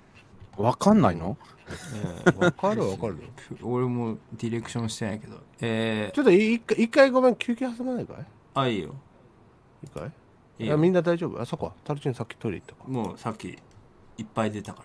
[0.58, 1.38] わかんないの？
[1.70, 3.18] えーわかるわかる
[3.62, 5.38] 俺もディレクションしてないけど。
[5.62, 8.26] えー、ちょっと一回一回ごめん休憩挟まないかい？
[8.56, 8.94] あいいよ。
[9.84, 10.12] いいか
[10.60, 11.42] いいみんな大丈夫？
[11.42, 12.84] あそっかタルチンさっきトイレ行ったか。
[12.88, 13.48] もうさっき
[14.18, 14.84] いっぱい出たか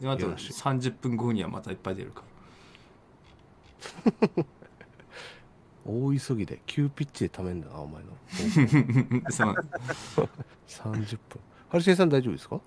[0.00, 0.08] ら。
[0.08, 0.52] であとよろしい。
[0.52, 2.22] 30分後にはまたいっぱい出るか
[4.32, 4.44] ら。
[5.86, 8.08] 大急ぎで急ピッチでためんだなお前の。
[9.30, 9.54] そう。
[10.68, 12.60] 30分ハルシエさん大丈夫ですか？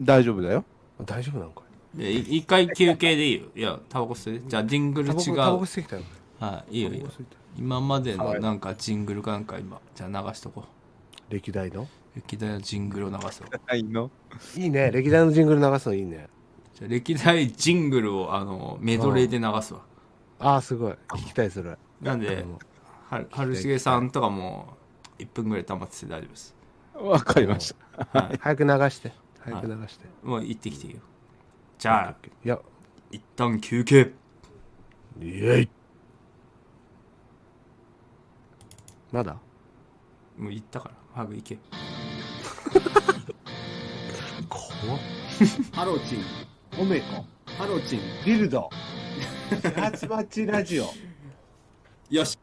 [0.00, 0.64] 大丈夫だよ。
[1.00, 1.62] あ大丈夫なんか
[1.94, 1.98] い。
[1.98, 3.46] でい一回休憩でいいよ。
[3.54, 4.48] いやタバコ吸って。
[4.48, 6.02] じゃあジングル違タバコタバコう吸ってきたよ。
[6.40, 7.06] はいいいよいいよ。
[7.06, 7.36] タバコ吸いた。
[7.36, 8.40] い今までのはい。
[8.40, 11.32] なんかジングルかなんか今じゃあ流しとこう。
[11.32, 11.88] 歴代の？
[12.14, 13.48] 歴代のジングルを流そう。
[13.66, 14.10] はいの？
[14.56, 14.90] いいね。
[14.90, 16.28] 歴代のジングル流すのいいね。
[16.74, 19.80] じゃあ歴代ジングルをあのメドレーで流すわ。
[20.38, 20.92] ああすごい。
[21.08, 21.76] 聞きたいそれ。
[22.00, 22.44] なんで
[23.08, 24.76] は春重さんとかも
[25.18, 26.54] 1分ぐらい溜まってて大丈夫です。
[26.94, 27.74] わかりまし
[28.12, 28.18] た。
[28.18, 28.38] はい。
[28.42, 29.12] 早く流して。
[29.40, 30.06] 早く流して。
[30.22, 31.00] もう行ってきていいよ。
[31.78, 32.58] じゃあいや。
[33.10, 34.12] 一旦休憩。
[35.20, 35.68] イエイ
[39.12, 39.36] まだ？
[40.38, 40.94] もう行ったから。
[41.14, 41.58] 早く行け。
[44.48, 45.00] 怖っ。
[45.72, 46.24] ハローチン、
[46.80, 47.26] おめこ
[47.58, 48.00] ハローチン。
[48.24, 48.70] ビルド。
[49.76, 50.86] ハチバチラジオ。
[52.08, 52.38] よし。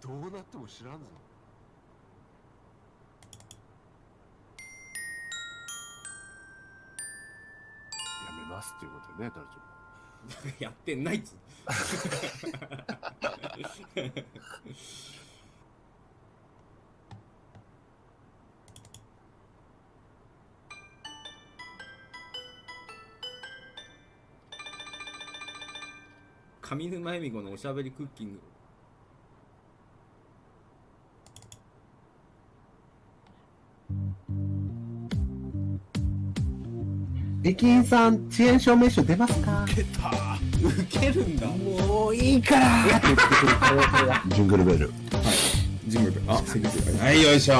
[0.00, 1.21] どうなっても知らんぞ
[8.62, 9.46] ますっていうことでねタル
[10.56, 11.36] チやってないっつ。
[26.62, 28.51] 上沼恵美子のおしゃべりクッキング。
[37.44, 39.66] 駅員さん遅延証明書出ますか？
[40.62, 41.46] 受けるんだ。
[41.48, 42.84] もういいから
[44.28, 44.92] ジングルベル
[45.88, 46.22] ジングル。
[46.28, 46.98] あ、セキュリティ。
[47.04, 47.54] はい、よいしょ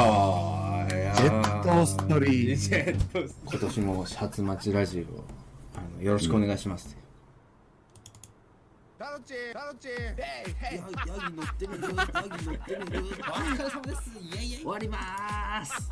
[0.89, 1.15] ー。
[1.17, 5.25] ジェットストリージェットス今年もシャツ待ちラジオ、
[5.79, 6.97] あの、よろしくお願いします。
[8.99, 10.71] タロチタロチヤ
[11.29, 13.03] ギ乗ってるよ、ヤギ乗ってるよ。
[13.29, 14.03] お疲れ様です。
[14.21, 14.59] イエイイエイ。
[14.59, 15.91] 終わりまーす。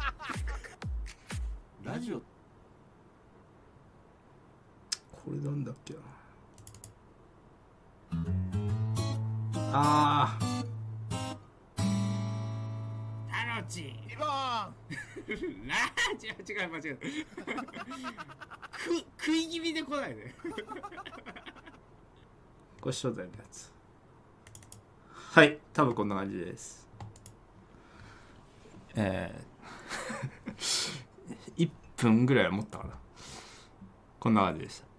[1.85, 2.22] ラジオ
[5.24, 6.00] これなんだっけな。
[9.72, 10.37] あ
[13.30, 14.26] タロチリボン。
[14.26, 14.72] ラ
[16.20, 17.00] 違う違う間違えた。
[18.72, 20.50] く食い気味で来ないでー
[22.80, 23.70] これ初代のやつ。
[25.12, 26.88] はい多分こんな感じです。
[28.96, 31.00] えー、
[31.56, 32.98] 1分ぐらいは持ったかな。
[34.18, 34.89] こんな感じでした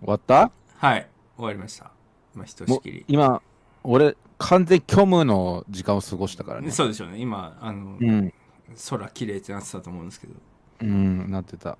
[0.00, 0.50] 終わった？
[0.76, 1.08] はい。
[1.36, 1.90] 終わりました。
[2.34, 3.04] 今ひとしきり。
[3.08, 3.42] 今
[3.82, 6.70] 俺完全虚無の時間を過ごしたからね。
[6.70, 7.18] そうでしょうね。
[7.18, 8.32] 今あの、うん。
[8.88, 10.34] 空綺麗ってなってたと思うんですけど。
[10.80, 11.78] うんなってた。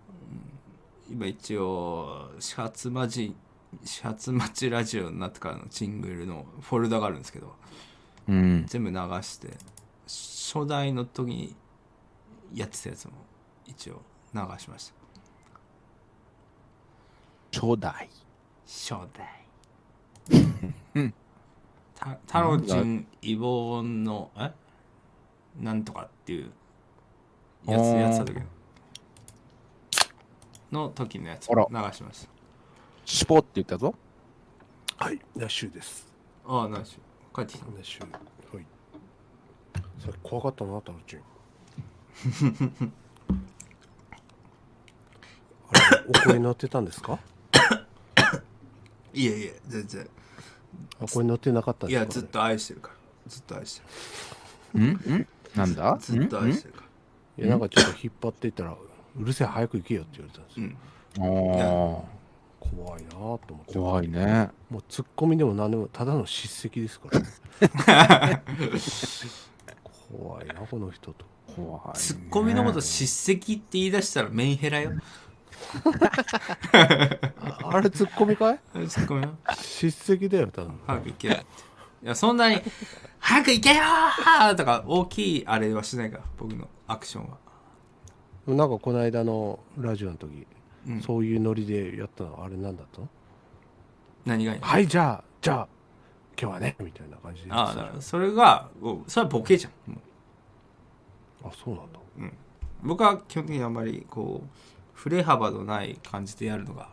[1.10, 3.36] 今一応始発待ち
[3.84, 7.54] 始発待ちラジオになってからのジングルのフォルダがあるんですけど
[8.28, 8.64] うん。
[8.66, 9.56] 全部流して
[10.06, 11.56] 初代の時に
[12.54, 13.12] やってたやつも
[13.66, 14.00] 一応
[14.32, 14.94] 流しました
[17.54, 18.08] 初代。
[18.66, 19.44] 初代。
[21.94, 24.50] たタロチンイボンのえ？
[25.60, 26.50] なんとかっていう
[27.66, 28.42] やつやってた時の
[30.72, 32.28] の時のやつを流しました。
[33.04, 33.94] シュポって言ったぞ。
[34.96, 36.12] はいナッシュです。
[36.44, 36.98] ああナイス
[37.32, 37.66] 帰ってきた。
[37.66, 38.02] ナッシュ。
[38.56, 38.66] はい。
[40.00, 41.20] さっき怖かったなタロチン
[45.68, 47.20] あれお声乗ってたんですか？
[49.14, 50.08] いえいえ全然。
[51.00, 52.94] お声乗ってなかったんいやずっと愛してるから。
[53.28, 53.80] ずっと愛し
[54.72, 54.82] てん？
[54.82, 55.26] ん？
[55.54, 55.94] なんだ？
[55.94, 56.80] るずっと愛してるか
[57.38, 57.44] ら。
[57.44, 58.76] いやなんかちょっと引っ張っていったら
[59.16, 60.66] うるせえ早く行けよって言われたんですよ、
[61.18, 61.52] うん。
[61.52, 61.60] うん
[61.98, 62.02] あ
[62.60, 63.72] 怖いなと思って。
[63.74, 64.50] 怖いね。
[64.70, 67.20] もうツッコミでも何でもただの叱責ですから。
[67.20, 68.42] ね
[70.10, 71.26] 怖いなこの人と。
[71.54, 74.92] 怖い、ね、ツッコミのこと叱責って言い出したらメンヘラよ
[77.62, 80.80] あ あれツッコミかいツッコミよ叱責だよ多分。
[80.86, 81.34] 早く行けよ。
[81.34, 81.44] って
[82.02, 82.60] いやそんなに
[83.18, 87.38] 「早く行けよー!」とか大きいあれはしないから僕のアクションは。
[88.46, 90.46] なんかこの間のラジオの時、
[90.86, 91.00] うん。
[91.00, 93.08] そういうノリでやったのあれなんだったの？
[94.26, 95.68] 何がいいのはいじゃあじゃあ
[96.40, 97.52] 今日はねみたいな感じで。
[97.52, 100.00] ああてただからそれがおそれはボケじゃん
[101.46, 101.98] あそうなんだ。
[102.82, 104.48] 僕は基本的にあんまりこう
[104.94, 106.88] 振れ幅のない感じでやるのが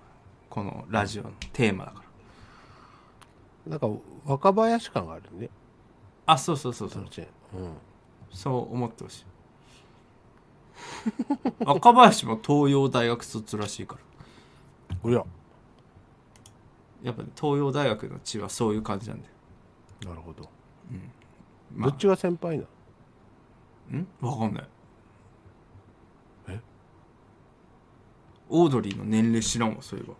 [0.49, 2.03] このラジオのテーマだか
[3.65, 3.71] ら。
[3.71, 3.89] なんか
[4.25, 5.49] 若林感があるね。
[6.25, 6.99] あそうそうそうそう。
[6.99, 7.27] そのうちうん。
[8.31, 9.25] そう思ってほしい。
[11.65, 14.97] 若林も東洋大学卒らしいから。
[15.03, 15.23] おや。
[17.03, 19.27] やっぱ、ね、東洋大学の地はそういう感じなんで、
[20.05, 20.49] なるほど、
[21.73, 21.89] まあ。
[21.89, 22.65] どっちが先輩な
[23.91, 23.99] の？
[23.99, 24.07] ん？
[24.21, 24.67] わかんない
[28.53, 30.13] オードリーの年齢知らんわそういえば。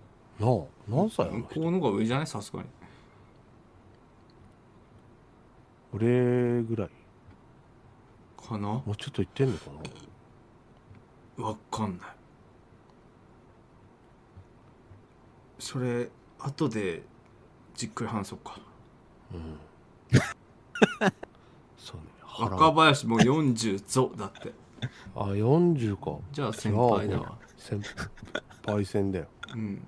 [0.46, 2.28] なあ何歳あのこの方が上じゃない？
[2.28, 2.70] さすがに。
[5.94, 6.89] 俺ぐらい。
[8.48, 8.67] かな？
[8.70, 9.65] もうちょっと言ってんのか
[11.38, 11.46] な？
[11.46, 12.08] わかんない。
[15.60, 17.04] それ後で
[17.76, 18.60] じっくり話そうか。
[21.78, 24.54] そうね腹若林もう40ぞだって。
[25.15, 26.17] あ40か。
[26.32, 27.82] じゃあ先輩だわ先
[28.65, 29.28] 輩戦だよ。
[29.54, 29.86] うん。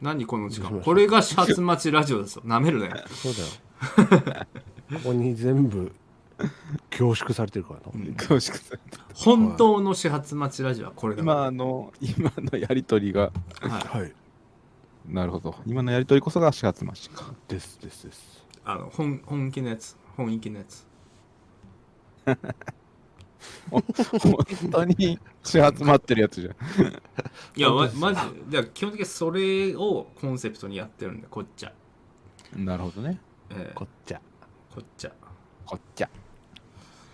[0.00, 0.80] 何この時間？
[0.80, 2.42] これが始発待ちラジオですよ。
[2.44, 4.46] なめるねそうだよ。
[4.92, 5.92] ここに全部
[6.90, 11.22] 凝縮されてるからな、恐縮された本当の始発待ちラジオはこれだ。
[11.22, 13.32] 今の今のやりとりが。
[13.60, 13.98] はい。
[13.98, 14.12] はい。
[15.08, 15.56] なるほど。
[15.66, 17.34] 今のやりとりこそが4月増しか。
[17.48, 18.44] ですですです。
[18.64, 19.96] あの本本気のやつ。
[20.16, 20.86] 本意気のやつ
[23.70, 23.82] 本
[24.70, 26.54] 当に始発待ってるやつじゃん。
[27.56, 28.70] いやまマジで。
[28.72, 31.72] 基本的にそれをコンセプトにやってるんでこっちゃ、
[32.56, 33.18] なるほどね。
[33.50, 34.20] えーこっちゃ
[34.74, 35.12] こっちゃ
[35.66, 36.10] こっちゃ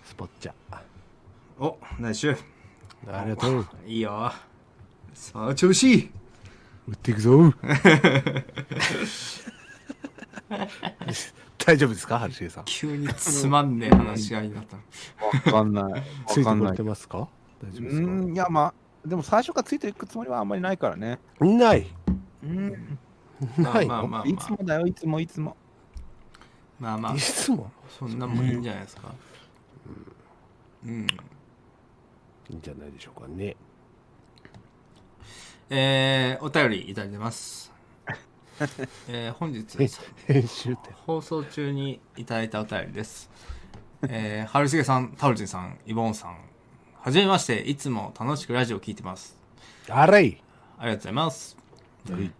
[0.05, 0.53] スポッチャ
[1.59, 2.37] おナイスシュ
[3.07, 3.67] ありがとう。
[3.87, 4.33] いいよ。
[5.15, 6.11] さあ調子いい。
[6.89, 7.55] 打っていくぞ
[11.71, 12.65] 大丈夫ですか春重さん？
[12.65, 14.77] 急に つまんねえ話し合いになった。
[15.51, 16.03] のわかんない。
[16.27, 16.77] ついてこれわかんない。
[16.77, 17.29] てますか？
[17.63, 18.07] 大丈夫うですか？
[18.09, 21.21] ーんいやまあでも最初からついていくつもりはあんまりないからね。
[21.39, 21.87] ない。
[22.43, 22.99] うん。
[23.57, 23.95] ないの？
[23.95, 25.57] まあまあいつもだよいつもいつも。
[26.81, 27.15] まあまあ。
[27.15, 27.71] いつも？
[27.89, 29.15] そんなもんいいんじゃないですか。
[30.85, 31.07] うん。
[32.49, 33.57] いいんじゃないでしょうかね。
[35.73, 37.70] えー、お便りいただいてます
[39.09, 39.79] えー、本日
[40.27, 40.77] 編集点。
[41.07, 43.31] 放送中にいただいたお便りです。
[44.03, 46.37] えー、春重さん、タオルチンさん、イボンさん、
[47.01, 49.37] はじめまして、いつも楽しくラジオを聞いてます。
[49.89, 50.43] あらい。
[50.79, 51.57] ありがとうございます。
[52.11, 52.31] はい。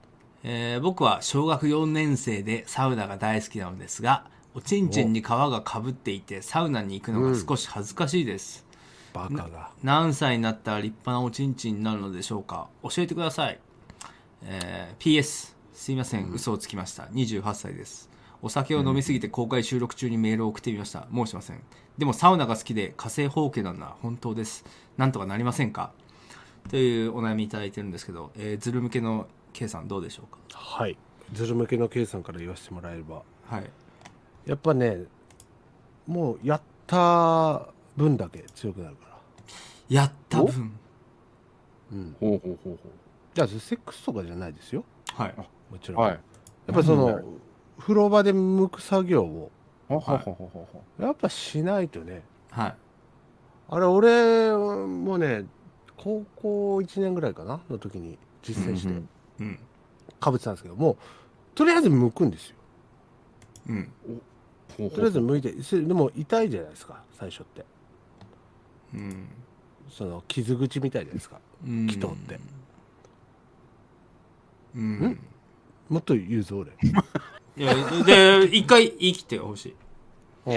[0.43, 8.67] えー僕は小学4年生でサウナが大好きなのですが、おちんちんに皮がかぶっていてサウナに行くのが少し恥ずかしいです。
[9.15, 9.71] バカが。
[9.83, 12.69] 何歳になったら立派なおちんちんになるのでしょうか。
[12.83, 13.59] 教えてください、
[14.43, 16.31] えー PS すいません。
[16.31, 17.05] 嘘をつきました。
[17.05, 18.11] 28歳です。
[18.43, 21.07] お酒を飲みすぎて公開収録中にメールを送ってみました。
[21.11, 21.63] 申しません。
[21.97, 24.67] でもサウナが好きで火星放棄なのは本当です。
[24.99, 25.93] なんとかなりませんか？
[26.69, 30.59] というお悩みいただいてるんですけど、えーズル向けの K さんどうでしょうか？
[30.59, 30.99] はい。
[31.33, 33.23] ズル向けの K さんから言わせてもらえれば。
[33.47, 33.65] はい。
[34.45, 35.05] やっぱね
[36.07, 39.19] もうやった分だけ強くなるから。
[39.89, 40.79] やった分。
[41.91, 42.17] うん。
[42.21, 42.79] ほうほうほう
[43.33, 44.85] じゃあセックスとかじゃないですよ。
[45.15, 45.35] はい
[45.71, 46.11] もちろん、はい。
[46.11, 46.21] やっ
[46.75, 47.21] ぱりその
[47.79, 49.51] 風呂場で剥く作業を。
[49.89, 50.67] ほうほうほうほうほう。
[50.99, 52.23] ほやっぱしないとね。
[52.51, 52.75] はい。
[53.71, 55.45] あれ俺もね
[55.97, 57.61] 高校1年ぐらいかな？
[57.71, 58.95] の時に実践して。
[60.19, 60.99] かぶってたんですけども
[61.55, 62.57] とりあえず剥くんですよ。
[63.69, 63.93] うん。
[64.77, 67.65] とりあえず剥いてそれでも痛いじゃないですか最初って。
[68.95, 69.29] うん。
[69.89, 71.41] その傷口みたいじゃないですか。
[71.65, 71.87] うん。
[71.87, 72.39] 祈祷って。
[74.77, 75.21] うん
[75.91, 76.71] もっと言うぞ俺。
[77.57, 77.75] いや
[78.05, 79.75] で一回言い切ってほしい。
[80.47, 80.51] う。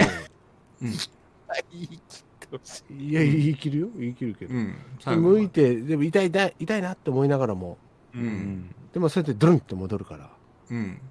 [0.85, 0.87] ん。
[0.87, 1.99] いい切っ
[2.39, 3.09] てほしい。
[3.09, 3.87] いや言い切るよ。
[3.97, 4.75] 言い切るけど、うん。
[4.99, 7.79] 剥いてでも痛い痛い痛いなって思いながらも。
[8.13, 8.25] ううん。
[8.25, 10.29] んでもそうやってドゥルンって戻るから。
[10.69, 11.01] うん。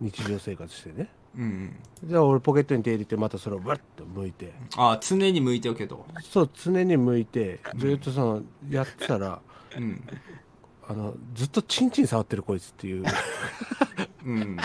[0.00, 1.08] 日常生活してね。
[1.34, 4.52] うんじゃあ俺ポケットに手入れてまたそれをバッと剥いて。
[4.76, 6.04] あ常に向いておけと。
[6.22, 7.60] そう常に剥いて。
[7.78, 9.40] ずっとそのやってたら。
[9.78, 10.02] うん
[10.88, 13.04] あのずっとチンチン触ってるこいつっていう
[14.24, 14.56] うん。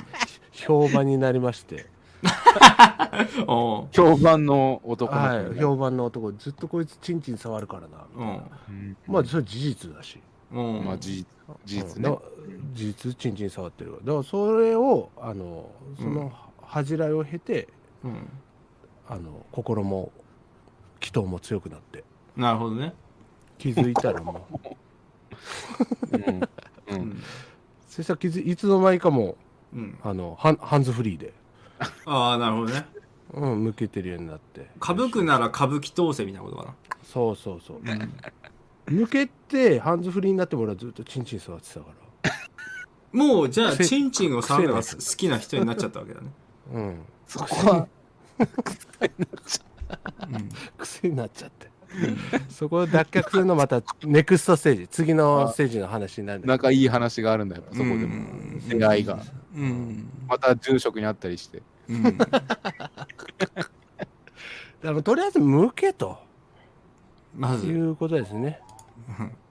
[0.51, 1.85] 評判になりまして。
[3.45, 6.31] 評判の男はいね評判の男。
[6.33, 8.43] ずっとこいつチンチン触るからなみたいな。
[8.69, 8.97] うん。
[9.07, 10.19] まあそれ事実だし。
[10.51, 10.85] うん。
[10.85, 11.25] まあ事実
[11.65, 12.17] 事実ね。
[12.73, 13.99] 事実チンチン触ってるわ。
[14.03, 17.67] だからそれをあのその恥じらいを経て、
[18.03, 18.29] うん。
[19.07, 20.11] あの心も
[20.99, 22.03] 祈祷も強くなって。
[22.35, 22.93] なるほどね。
[23.57, 24.57] 気づいたらもう
[26.11, 26.21] うん。
[26.21, 26.49] う
[26.89, 27.01] うん。
[27.09, 27.23] ん
[27.89, 29.35] そしたらいつの間にかも
[29.73, 29.97] うん。
[30.03, 31.33] うあのハンハンズフリーで、
[32.05, 32.85] ああなるほどね。
[33.33, 34.69] うん、向けてるようになって。
[34.81, 36.73] 歌舞伎なら歌舞伎統制みたいなことか
[37.03, 37.83] そうそうそう。
[37.83, 37.97] な
[38.85, 41.87] 向けてハンズフリーになっても俺はずっとチンチン触ってたか
[42.23, 42.31] ら。
[43.11, 46.27] もうじゃあ癖チンチンを触るのが癖好きな人になっちゃったわけだね。
[46.73, 47.01] うん。
[47.27, 47.87] そこは
[48.39, 48.47] うん。
[50.77, 51.69] 癖になっちゃって
[52.49, 56.53] そこを脱却するのまたネクストステージ次のステージの話になるんだけど。
[56.53, 57.95] 仲いい話があるんだよそこでも。
[57.95, 58.61] うん。
[58.67, 59.19] 出会いが。
[59.55, 60.09] うん。
[60.27, 61.61] また住職にあったりして。
[65.03, 66.17] とりあえず向けと。
[67.35, 67.71] いまず。
[67.71, 68.61] うことですね。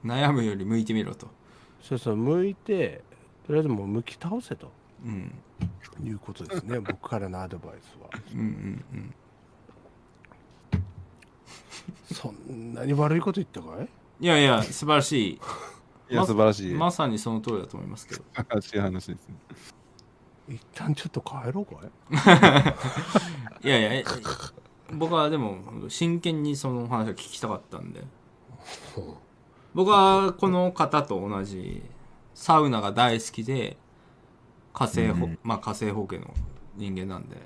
[0.04, 1.28] 悩むより向いてみろと。
[1.82, 3.02] そうそう向いて
[3.46, 4.70] とりあえずもう向き倒せと。
[5.04, 5.32] うん。
[6.04, 8.10] いうことですね僕からのアドバイスは。
[8.34, 9.14] うんうんうん
[12.12, 13.88] そんなに悪いこと言ったかい？
[14.20, 15.40] いやいや素晴らしい。
[16.10, 16.74] いや素晴らしい。
[16.74, 18.22] まさにその通りだと思いますけど。
[18.22, 19.34] 素晴らしい話ですね
[20.48, 21.82] 一旦ちょっと帰ろうか
[23.62, 23.66] い？
[23.66, 24.04] いやいやえ
[24.92, 25.58] 僕はでも
[25.88, 28.04] 真剣にそのお話を聞きたかったんで。
[29.74, 31.82] 僕はこの方と同じ
[32.34, 33.76] サウナが大好きで
[34.72, 35.38] 火星ほ、うん。
[35.42, 36.32] まあ火星方家の
[36.76, 37.36] 人間なんで。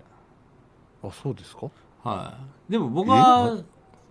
[1.03, 1.71] あそうですか？
[2.05, 2.39] は
[2.69, 2.73] い。
[2.73, 3.57] でも僕は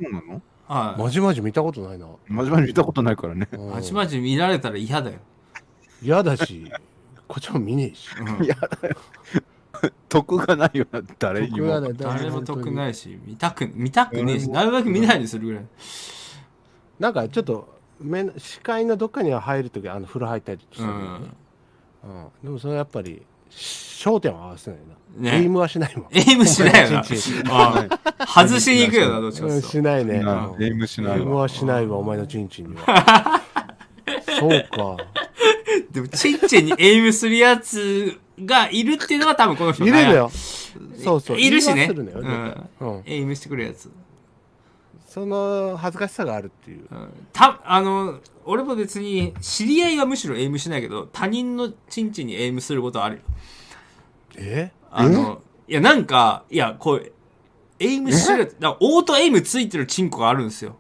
[0.02, 0.42] そうなの？
[0.68, 1.02] はい。
[1.02, 2.08] まじまじ見たことないな。
[2.28, 3.48] 真面目に見たことないからね。
[3.52, 3.70] うん。
[3.72, 5.18] まちまち見られたら嫌だよ、
[6.02, 6.72] 嫌だし
[7.28, 8.08] こっちも見ねえし。
[8.20, 8.44] うん。
[8.46, 8.56] いや
[10.10, 11.68] 得がないよな誰にも。
[11.68, 11.94] 得がない。
[11.98, 14.54] 誰も得いないし見たく見たくねえしうん。
[14.54, 15.66] なるべく見ないようにするぐらい。
[17.00, 21.26] なんかちょっと目の視界のどっかには入るときあの風呂入ったりすうるのね。
[21.26, 21.32] ん。
[22.04, 22.30] うん。
[22.44, 24.80] でもそれはやっぱり焦点は合わせない
[25.18, 25.40] な、ね。
[25.40, 26.08] エイムはしないもん。
[26.12, 27.04] エイムしないよな。
[28.26, 30.24] 外しに行くよなどっちかしないね。
[30.60, 33.42] エイムしないエイムわはしないわお前のチンチンには。
[34.40, 34.98] そうか。
[35.92, 40.32] でもチンチンにエイムするやつがいるっていうのが多分この人いるのよ。
[41.04, 41.40] そうそう。
[41.40, 41.92] いるしね。
[43.06, 43.90] エイムしてくるやつ、
[45.08, 46.86] その恥ずかしさがあるっていう。
[46.92, 53.22] うん、たあの俺も別に知り合いはむしろエイムしないけど他人のチンチンにエイムすることはあるよ
[54.40, 54.72] え？
[54.92, 57.12] あのいやなんかいやこう
[57.80, 60.78] エイムしてるだオートエイムついてるチンコがあるんですよ。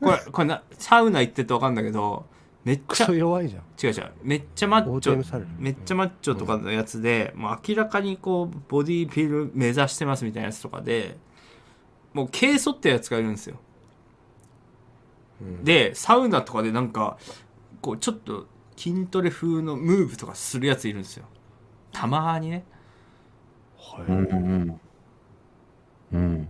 [0.00, 2.26] これこれなサウナ行ってて分かんだけど
[2.64, 3.62] めっちゃクソ弱いじゃん。
[3.82, 11.16] 違う違うめっちゃマッチョめっちゃマッチョとかのやつで、もう明らかにこうボディービル目指してますみたいなやつとかで
[12.14, 13.56] もう軽率ってやつがいるんですよ、
[15.40, 15.64] うん。
[15.64, 17.18] でサウナとかでなんか
[17.80, 18.46] こうちょっと
[18.76, 21.24] 筋トレ風のムーブとかするやついるんですよ
[21.92, 22.64] たまーにね。
[23.78, 24.34] はいうんう
[24.64, 24.80] ん。
[26.12, 26.48] うん。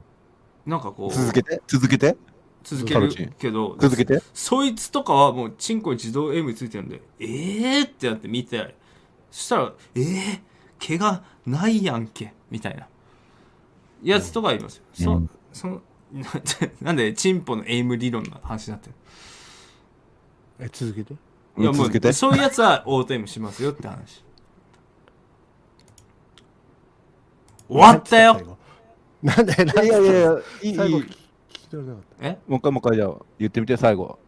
[0.66, 1.12] なんかこう。
[1.12, 1.60] 続けて？
[1.66, 2.16] 続けて？
[2.64, 4.22] 続けるけど続けて？
[4.32, 8.76] そいつとかはもうチンコに自動エイムついてるんでえーってなって見て
[9.32, 10.40] そしたらえー、
[10.78, 12.86] 毛がないやんけみたいな。
[14.02, 15.30] やつとかいますよ、うん。
[15.52, 15.82] そその
[16.12, 16.26] な
[16.82, 18.94] なんでチンポのエイム理論の話になってる。
[20.60, 21.14] え続けて？
[21.14, 21.16] い
[21.64, 22.10] やも続けて。
[22.10, 24.24] うそういうやつはオートエイムしますよって話
[27.72, 28.58] 終わったよ。
[29.22, 30.76] なんでなんでいやいやいやいいいい。
[30.76, 31.08] も最後聞
[31.52, 32.38] き取れなかっえ？
[32.48, 34.18] う一回もう一回じゃあ言ってみて最後。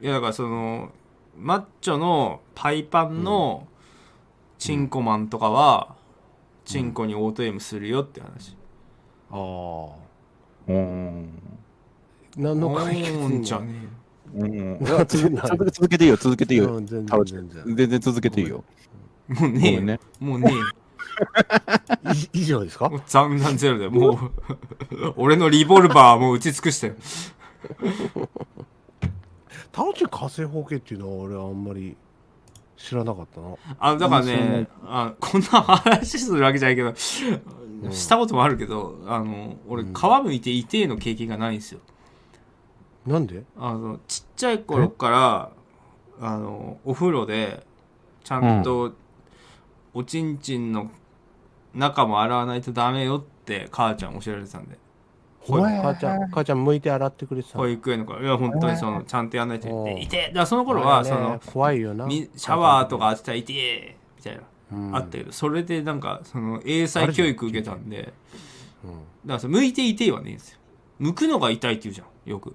[0.00, 0.90] いやだからその
[1.38, 3.66] マッチョのパイパンの
[4.58, 5.96] チンコマンとかは、
[6.64, 8.56] チンコにオートエイムするよって話、
[9.30, 9.38] たあ
[10.68, 11.28] うん。
[12.38, 13.88] あ何の解決んじゃね
[14.34, 14.42] うん。
[14.42, 14.46] う
[14.82, 16.76] んいや続け続け続けていいよ続けていいよ。
[16.76, 17.76] うん全然全然。
[17.76, 18.64] 全然続けていいよ。
[19.28, 19.80] もうねえよ。
[19.80, 20.00] ごめんね。
[20.20, 20.85] もうねえ
[22.32, 22.88] 以上ですか？
[22.88, 23.90] もう残弾ゼロだよ。
[23.90, 26.94] もう 俺のリボルバーはもう打ち尽くしたよ。
[29.72, 31.96] タロチン火星方形っていうのは俺はあんまり
[32.76, 33.54] 知らなかったな。
[33.78, 39.86] あだからねあこんな話するわけじゃないけど、したこともあるけどあの俺皮
[40.24, 41.80] むいて痛えの経験がないんですよ。
[43.06, 43.44] なんで？
[43.56, 45.50] あのちっちゃい頃から
[46.20, 47.66] あのお風呂で
[48.24, 48.94] ちゃんと、
[49.96, 50.90] おちんちんの
[51.72, 54.78] 中も洗わないとダメよって母ちゃん教えられてたんで。
[55.48, 59.86] 母ちゃん母ちゃん向いて洗ってくれてた保育園の頃いや本当にそのちゃんとやんないとおう。
[59.86, 62.04] でいてだからその頃はその怖いよな。
[62.04, 64.42] みシャワーとか当てたらいてみたいな、
[64.72, 64.96] うん。
[64.96, 68.02] あったけどそれでなんかその英才教育受けたんで。
[68.02, 68.12] だか
[68.84, 69.00] うん。
[69.24, 70.58] らその向いていてはねえんですよ。
[70.98, 72.54] 向くのが痛いって言うじゃんよく。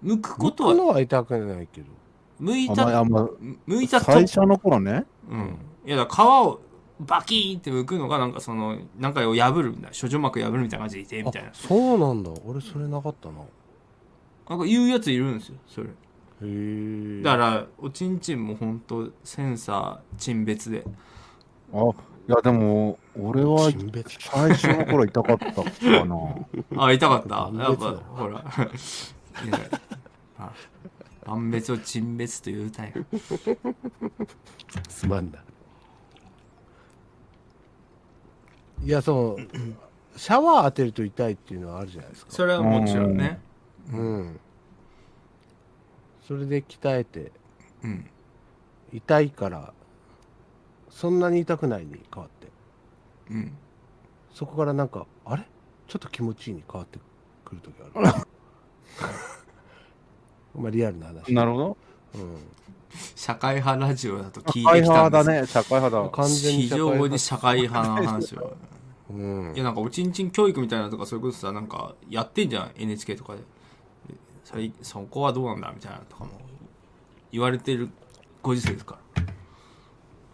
[0.00, 1.88] 向くことは僕のは痛くないけど
[2.38, 3.28] 向いたんま
[3.66, 5.04] 向いたと最初の頃ね。
[5.30, 5.58] うん。
[5.86, 6.60] いやだから皮を
[7.00, 11.48] バキーンって剥くのがなんかそのなんかを破るみたいな諸女膜破るみたいな感じでいてみたいな。
[11.50, 12.30] あそうなんだ。
[12.46, 13.34] 俺それなかったな。
[14.48, 15.86] なんか言うやついるんですよそれ。
[15.88, 15.90] へ
[16.42, 17.22] え。
[17.22, 20.84] だからおちんちんもほんとセンサー陳別で。
[21.72, 21.78] あ
[22.28, 25.62] いやでも俺は陳別最初の頃痛かったか
[26.04, 26.16] な。
[26.84, 27.50] あ痛かった？
[27.54, 28.38] やっぱ ほら。
[29.44, 29.58] いや
[30.38, 30.50] あ
[31.26, 32.92] 万別を陳別と言うたんや。
[34.88, 35.42] すまんだ
[38.82, 39.46] いやその
[40.16, 42.30] シャワー当てると痛いっていうのはあるじゃないですか。
[42.32, 43.40] それはもちろんね。
[43.92, 44.40] うん。
[46.26, 47.32] それで鍛えて
[47.82, 48.08] うん。
[48.92, 49.72] 痛いから
[50.90, 52.48] そんなに痛くないに変わって。
[53.30, 53.52] うん。
[54.32, 55.42] そこからなんかあれ？
[55.88, 56.98] ちょっと気持ちいいに変わって
[57.44, 58.26] くる時ある
[60.56, 61.32] まあリアルな話。
[61.32, 61.76] なるほど。
[62.14, 62.36] うん。
[63.14, 65.22] 社会派ラジオだと聞い社会てきたんです。
[65.22, 66.10] よ派だね社会派だ。
[66.10, 67.88] 完全に非社会派常に社会派。
[67.88, 68.56] な話を
[69.08, 73.42] うんいやなんかおちんちん教育みたいなのとかそれこそさなんかやってんじゃん NHK とかで。
[74.44, 76.30] それそこはどうなんだみたいなのとかも
[77.32, 77.90] 言われてる
[78.42, 79.24] ご時世ですから。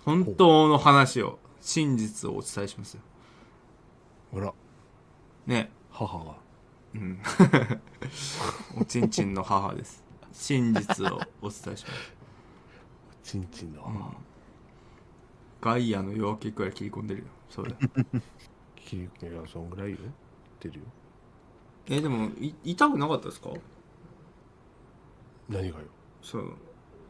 [0.04, 3.00] 本当の話を真実をお伝えしますよ。
[4.32, 4.52] ほら。
[5.46, 5.70] ね。
[5.90, 6.34] 母が。
[6.94, 7.20] うん。
[8.80, 10.02] おちんちんの母です
[10.32, 12.12] 真実をお伝えします。
[13.22, 13.82] ちんちんの。
[13.82, 14.14] 母、
[15.60, 17.72] ガイアの夜明けくらい切り込んでるよそれ。
[18.76, 19.98] 切り込みはそんぐらいよ
[20.60, 20.84] 出るよ。
[21.88, 23.50] えでもい痛くなかったですか？
[25.48, 25.84] 何がよ？
[26.22, 26.56] そう。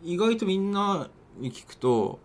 [0.03, 1.09] 意外とみんな
[1.39, 2.19] に聞くと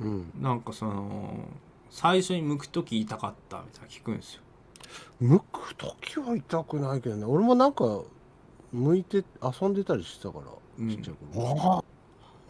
[0.00, 0.32] うん。
[0.40, 1.46] なんかその
[1.90, 4.42] 最初に剥く時痛かったみたいな聞くんですよ。
[5.20, 7.24] 剥く時は痛くないけどね。
[7.24, 8.02] 俺もなんか
[8.74, 10.46] 剥いて遊んでたりしてたから、
[10.78, 10.88] うん。
[10.90, 11.82] ちっちゃい頃。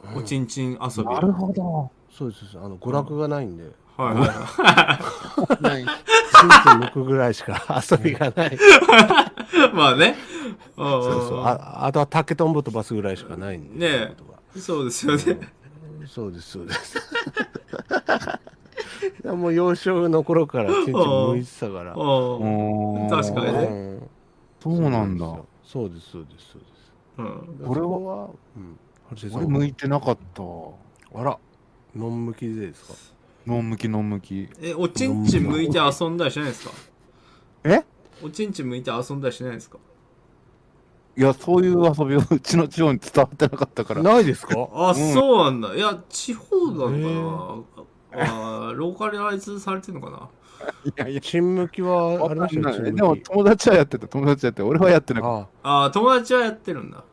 [0.05, 1.05] あおちんちん遊び。
[1.05, 1.91] なるほど。
[2.11, 2.59] そうですそうです。
[2.59, 3.65] あの娯楽がないんで、
[3.97, 4.15] はい。
[4.15, 5.85] はい ない。
[5.85, 7.61] ちんちん剥くぐらいしか
[7.91, 8.59] 遊びがない。
[9.75, 10.17] まあね。
[10.77, 11.13] そうそう。
[11.29, 13.91] そうああとは竹とんぼ飛ばすぐらいしかないんでねえ。
[13.97, 15.53] そういうことがそうですよね。
[16.07, 16.99] そうですそうです。
[19.25, 21.95] もう幼少の頃からちんちん剥いてたから。
[21.95, 23.59] うん確かにね。
[23.65, 24.11] うん。
[24.61, 25.27] そうなんだ
[25.71, 26.93] そうですそうですそうです。
[27.19, 27.69] うん。
[27.69, 28.79] 俺はうん。
[29.35, 30.43] 俺向いてなかった。
[31.15, 31.39] あら。
[31.95, 32.95] ノン向きでですか？
[33.47, 34.49] ノン向きノン向き。
[34.63, 36.73] えおちんちん剥いて遊んだりしないですか？
[37.65, 37.85] え？
[38.23, 39.79] おちんちん剥いて遊んだりしないですか？
[41.17, 44.03] いやそういう遊びをうちの地方に伝わってなかったから。
[44.03, 44.55] ないですか？
[44.73, 45.75] あ、そうなんだ。
[45.75, 47.65] いや地方なの
[48.13, 48.25] かな。
[48.25, 50.29] あーローカライズされてるのかな？
[50.85, 55.87] いやいやチン向きはありましでも友達はやってた友達やって俺はやってなかっああ。
[55.89, 57.05] ー友達はやってるんだ。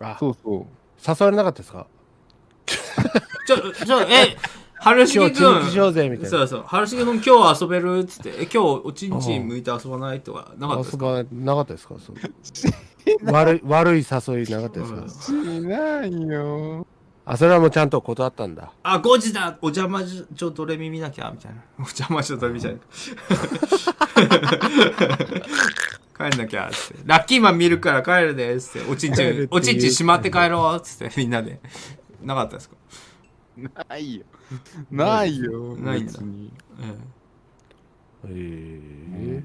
[0.00, 0.64] あたそうそう。
[1.06, 1.86] 誘われなかったですか？
[3.46, 4.36] ちょちょえ
[4.80, 6.30] 春重今日チン向きしよ君うぜみたいな。
[6.30, 6.64] そうそう。
[6.66, 8.28] 春重君今日遊べるっつって。
[8.30, 11.06] え今日おちんちん剥いて遊ばないとかなかったですか？
[11.18, 11.94] 遊ばなかったですか？
[11.98, 12.16] そう。
[13.32, 15.32] 悪い悪い誘いなかったですか、
[15.62, 16.86] ないよ
[17.30, 18.72] あそれはもうちゃんと断ったんだ。
[18.82, 19.58] あ5時だ。
[19.60, 20.00] お邪魔
[20.32, 21.60] 女ドレミ見なきゃみたいな。
[21.78, 22.80] お邪魔女ドレミじゃない
[26.30, 27.02] 帰んなきゃっつって。
[27.04, 28.90] ラッキーマン見るから帰るでっつって。
[28.90, 31.14] おちんちんおちんちんしまって帰ろうっつって。
[31.20, 31.60] みんなで。
[32.22, 32.76] なかったですか、
[33.88, 34.24] ないよ。
[34.90, 35.76] ないよ。
[35.76, 36.12] ないんだ。
[38.24, 38.28] ええ。
[38.28, 38.30] う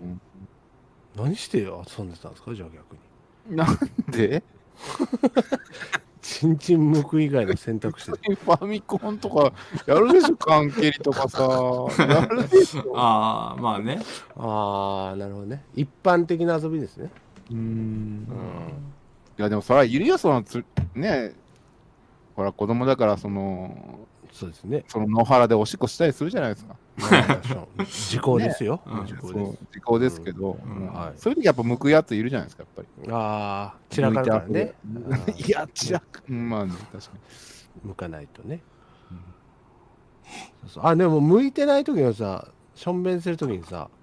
[0.05, 0.21] ん
[1.17, 1.65] 何して遊
[2.03, 2.55] んでたんですか？
[2.55, 2.95] じゃあ逆
[3.49, 3.57] に。
[3.57, 3.77] なん
[4.09, 4.41] で？
[6.23, 8.17] チンチン向く以外の選択肢で。
[8.33, 9.51] ファミコンとか
[9.85, 11.43] やるでしょ 缶蹴りとかさ。
[11.99, 13.99] やるでしょああまあね。
[14.37, 15.63] ああなるほどね。
[15.75, 17.11] 一般的な遊びですね。
[17.51, 18.27] うん。
[19.37, 20.63] いやでもそれはいるよそのつ
[20.95, 21.33] ね
[22.35, 23.99] ほら子供だからその
[24.33, 24.83] そうですね。
[24.87, 26.75] その野原でおしっこしたりするじゃないですか。
[26.97, 30.57] まあ時効ですよ、うん時効そうです時効ですけど、
[31.17, 31.35] そうい。
[31.35, 33.11] う時やっぱ向くやついるじゃないですかやっぱり。
[33.11, 34.73] ああ散らかるからね。
[34.83, 37.11] 向いや散らかうんまあね確か
[37.83, 38.61] 向かないとね、
[40.77, 44.02] あでも向いてない時のさしょんべんする時にさう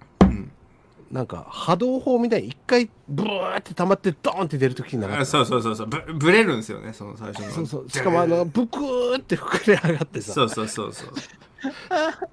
[1.11, 5.87] なんか波動砲みたいに一回ブワーって溜まってドーンって出る時になかったあそうそうそうそう。
[5.87, 7.51] ぶぶれるんですよねその最初の。
[7.51, 7.89] そうそう。
[7.89, 10.33] しかもあのブクーって膨れ上がってさ。
[10.33, 11.09] そうそうそうそう。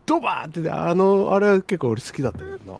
[0.06, 2.78] ドバーってねあのあれは結構俺好きだったけどな。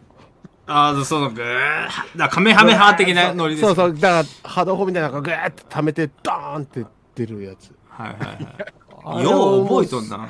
[0.71, 6.85] ああそのグーだカメハメハ的なノリですそうそうだから波動砲みたいなのがグーって溜めてドーンって
[7.15, 10.29] 出るやつはいはいはいよう覚えとんな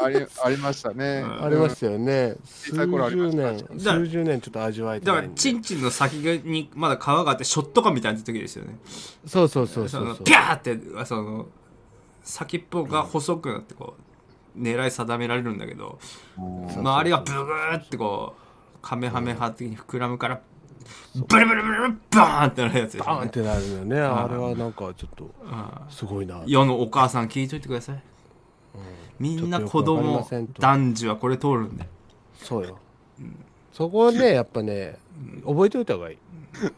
[0.00, 1.22] ありありましたね。
[1.24, 1.44] うん。
[1.44, 2.86] ありましたよね、数十
[3.30, 8.78] 年だ数十年ちょっと味わえてだからチンチンの先にまだ皮があってショットガンみたいな時ですよね。
[9.26, 10.16] そうそうそうそのそう。
[10.16, 11.46] そうピャーってその
[12.22, 13.94] 先っぽが細くなってこ
[14.56, 15.98] う狙い定められるんだけど
[16.38, 16.68] うん。
[16.70, 18.42] 周りがブグーってこう
[18.82, 20.40] カメハメハ的に膨らむから
[21.14, 28.02] ブルブルブルブルバーンってなるやつですよねバーンってなるよねあれはなんかちょっとあすごいな世のお母さん聞いといてください
[29.18, 30.26] みんな子供
[30.58, 31.86] 男児はこれ通るんで。
[32.42, 32.78] そうよ、
[33.72, 34.96] そこをねやっぱね
[35.44, 36.18] 覚えておいた方がいい。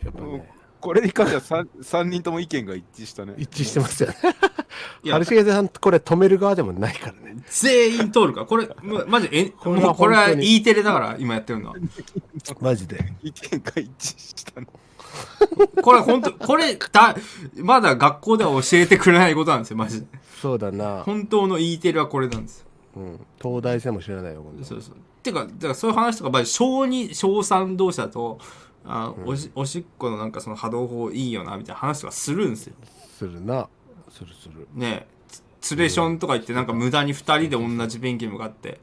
[0.05, 0.51] やっぱね。
[0.81, 3.35] これに関しては 3, 三人とも意見が一致したね。
[3.37, 4.17] 一致してますよね。
[5.05, 7.37] いや有重さんこれ止める側でもないからね。
[7.51, 8.47] 全員通るから。
[8.47, 11.77] これまマジえこれはもうこれは E テレだから今やってるのは。
[12.61, 13.13] マジで。
[13.23, 14.67] 意見が一致したね。
[15.83, 17.17] これ本当これだ
[17.57, 20.07] まだ学校では教えてくれないことなんですよマジで
[20.41, 22.67] そうだな、本当の E テレはこれなんですよ。
[22.97, 24.97] うん、東大生も知らないよこんなそうそう。
[25.23, 28.39] てかだからそういう話とかまあ小2小3同士だと
[28.85, 32.75] あ、おしおしっこのなんかその波動砲いいよなみたいな話とかするんですよ。
[33.19, 33.69] するな。
[34.09, 34.67] するする。
[34.75, 35.15] ねえ。
[35.29, 38.81] つツレションとか言ってなんか無駄に2人で同じ便器に向かって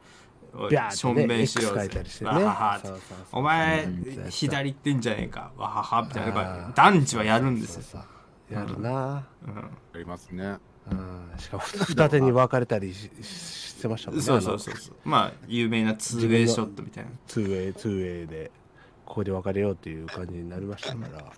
[0.53, 2.29] おいビャーってねしょんべんしよう書いたりしてね。
[2.29, 2.79] わはは。
[2.79, 4.29] そうそうそうお前うん。
[4.29, 5.51] 左行ってんじゃねえか。
[5.57, 6.03] わはは。
[6.03, 9.57] みたいなやっぱ男児はやるんですよ、そうそうやるな、うん。
[9.95, 10.57] ありますね。
[10.91, 14.25] うん、しかも 二手に分かれたりしししてましたもんね。
[14.25, 14.95] そうそうそうそう。
[15.05, 17.11] まあ有名なツーウェイショットみたいな。
[17.27, 18.51] ツーウェイツーウェイで
[19.05, 21.31] ここで別れようっていう感じになりましたから。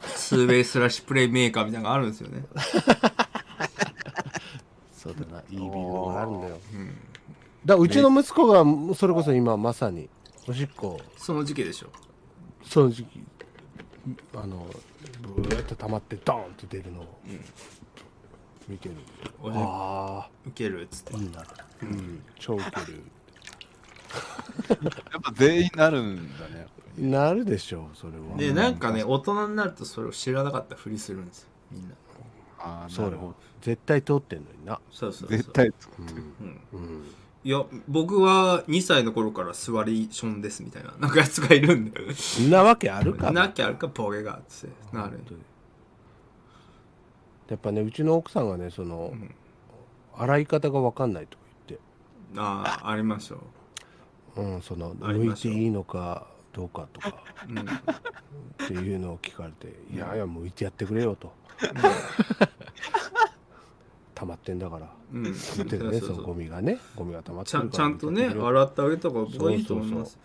[0.00, 2.44] ツーウェイスラッシュプレイメーカーみたいなのがあるんですよね。
[4.92, 5.42] そうだな。
[5.50, 6.58] E ビールがあるんだよ、
[7.64, 10.08] だからうちの息子がそれこそ今まさに
[10.48, 11.88] おしっこその時期でしょ。
[12.64, 13.22] その時期
[14.34, 14.66] あの
[15.36, 17.20] ブーっと溜まってドーンと出るのを
[18.68, 19.02] 見てるんで、
[19.40, 21.14] おしあウケるっつって。
[21.14, 21.44] あいいな
[21.82, 22.22] うん。
[22.38, 23.02] 超ウケる。
[25.12, 26.66] やっぱ全員なるんだね。
[26.98, 28.36] なるでしょうそれは。
[28.36, 31.94] でなんかね大人になるとそれを知らなかったふりするんですよみんな。
[32.58, 33.18] ああ、そうだよ。
[33.18, 34.74] なるほ絶対通ってんのにな。
[34.74, 34.80] ど。
[34.90, 35.38] そうそうそう。
[35.38, 35.66] 絶対。
[35.66, 36.60] うん。
[36.72, 37.04] うん。
[37.44, 42.08] いや僕は2歳の頃から座りションですみたいななんかやつがいるんだよ
[42.50, 43.30] なわけあるか。
[43.30, 44.96] なきゃあるかボケがっつって。
[44.96, 45.10] なる。
[45.10, 45.40] 本当に
[47.48, 49.34] やっぱねうちの奥さんがねその、ん。
[50.18, 51.86] 洗い方が分かんないとか言って。
[52.38, 53.40] ああありましょ
[54.36, 57.22] うん、そのありましょう向いていいのかどうかとか。
[57.48, 57.64] う、うん、っ
[58.66, 61.32] ていうのを聞かれて「いやいや向いてやってくれよ」と。
[64.14, 64.90] 溜まってんだから。
[65.12, 65.34] うん、言っ
[65.68, 66.78] てるねそのゴミがね。
[66.96, 70.18] ゴミが溜まってちゃるからんちゃんとね洗ってあげた方が僕はいいと思います。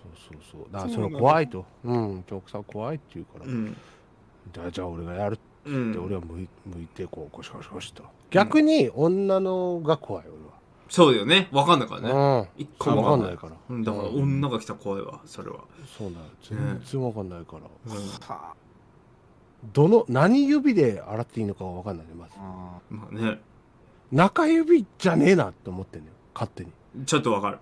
[0.00, 0.72] そうそうそう。
[0.72, 1.66] だからその怖いと。
[1.84, 2.24] うん。
[2.30, 3.76] 奥さん怖いって言うから、うん。
[4.52, 5.32] じゃあじゃあ俺がやる。
[5.32, 6.04] うってん。
[6.04, 8.04] 俺は向い向いてこうゴシゴシゴシと。
[8.30, 10.24] 逆に女のが怖い
[10.88, 11.48] そうだよね。
[11.50, 12.14] 分かんないから俺ね。
[12.14, 12.66] は一うん。
[12.66, 13.34] 分個も分かんない。
[13.34, 13.52] いから。
[13.70, 13.84] うん。
[13.84, 14.22] だからうん。
[14.22, 15.56] 女が来たら怖いわそれは、
[15.98, 18.08] そうなん全然分かんないから、うん。
[18.20, 18.54] は
[19.72, 22.32] どの何指で洗っていいのかが分かんないねまず。
[22.36, 23.40] あまあね。
[24.12, 26.12] 中指じゃねえなって思ってんのよ。
[26.34, 26.70] 勝手に。
[27.04, 27.58] ちょっと分かる、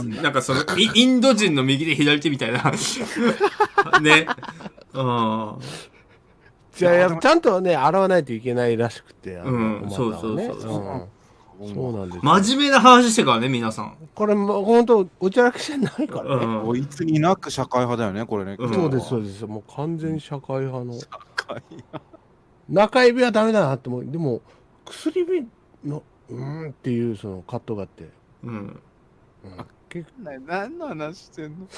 [0.00, 2.72] うん、 なんかそのイインド人の右手左手みたいな。
[4.02, 4.26] ね。
[4.92, 5.58] うん
[6.74, 11.08] じゃあちゃんとね洗わないといけないらしくてあのうんそうそうそうそう。
[11.60, 11.74] うん。
[11.74, 12.22] そうなんですよ。
[12.22, 16.64] 真面目な話してからね皆さん、これも本当おちゃらけじゃないからね、うん。
[16.64, 18.56] こいつになく社会派だよね、これね。
[18.58, 18.74] うん。
[18.74, 19.46] そうですそうです。
[19.46, 20.98] もう完全に社会派の。
[20.98, 21.62] 社会
[22.68, 24.06] 中指はダメだなって思う。
[24.06, 24.40] でも
[24.86, 25.46] 薬指
[25.84, 28.08] のうーんっていうそのカットがあって、
[28.42, 28.80] うん、うん。
[29.88, 30.40] 結派。
[30.46, 31.68] 何の話してんの？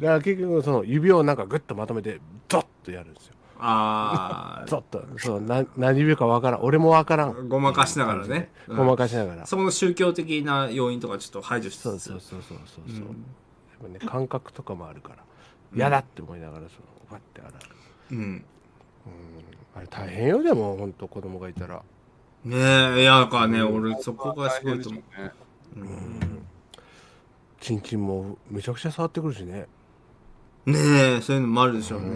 [0.00, 3.34] だから結局その指をなんかグッとまとめてゾッとやるんですよ。
[3.60, 6.62] あゾッとそうな何指かわからん。
[6.62, 7.48] 俺もわからあん。
[7.48, 8.76] ごまかしながらね、うん。
[8.76, 13.02] ごまかしながら、そこの宗教的な要因とかちょっと排除しつつそうそうそうそうそうそう、うん。
[13.02, 13.14] やっ
[13.82, 15.16] ぱね感覚とかもあるから
[15.74, 16.80] 嫌だって思いながらその
[17.10, 18.20] バッて洗う、うん。
[18.20, 18.44] うん、
[19.74, 21.82] あれ大変よでも本当子供がいたら。
[22.44, 22.56] ね
[22.96, 25.32] えいやだからね、俺そこがすごいと思う、ね。
[25.76, 26.46] うん。
[27.60, 29.66] チンチンもめちゃくちゃ触ってくるしね
[30.72, 32.08] ねえそういうのもあるでしょうね。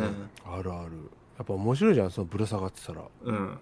[0.44, 0.92] あるある。
[1.38, 3.02] やっぱ面白いじゃんそのぶら下がってたら。
[3.24, 3.58] うん。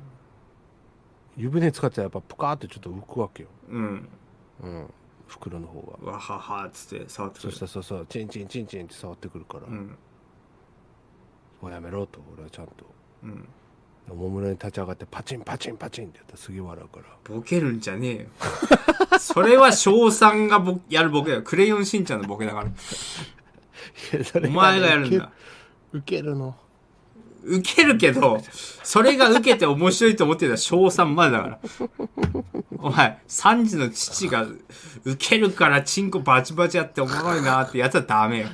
[1.37, 4.09] 湯船使ってたらやっぱプカーってちょっと浮くわけよ、うん。
[4.63, 4.87] うん、
[5.29, 6.13] 袋の方が。
[6.13, 7.51] わははっつって触ってくる。
[7.53, 9.97] そしたらそうそうチンチンチンチンって触ってくるから、うん。
[11.63, 12.73] もうやめろと俺はちゃんと。
[13.23, 13.49] うん。
[14.11, 17.07] おもむろに立ち上がってパチンパチンパチンってやったらすげえ笑うから。
[17.37, 18.27] ボケるんじゃねえよ。
[19.21, 21.43] それは翔さんがボやるボケだよ。
[21.43, 22.71] クレヨンしんちゃんのボケだから。
[24.45, 25.31] お前がやるんだ。
[25.93, 26.57] ウケるの
[27.43, 28.39] 受けるけど、
[28.83, 31.59] それが受けて面白いと思ってたら翔さんまでだから。
[32.79, 34.47] お前、3時の父が
[35.05, 38.47] 受けるからチンコバチバチやっておもろいなってやつはダメよ。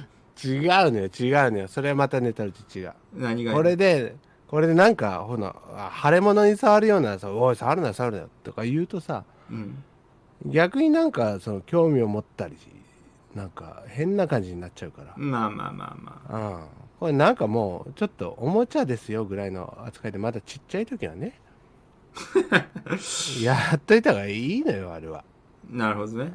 [0.44, 4.16] 違うのよ違うのよそれはまたネタと違う何がこれで
[4.48, 9.82] これでなんかほなあ腫れ物に触るようなさ「おい触るな触るな」とか言うとさうん。
[10.44, 12.56] 逆になんかその興味を持ったり
[13.36, 15.96] なんか変な感じになっちゃうからまあまあま
[16.28, 16.64] あまうん
[16.98, 21.38] これなんかもうちょっとおもちゃですよぐらいの扱いでまだちっちゃい時はね
[23.42, 25.24] やっといた方がいいのよあれはあ。
[25.70, 26.32] なるほどね。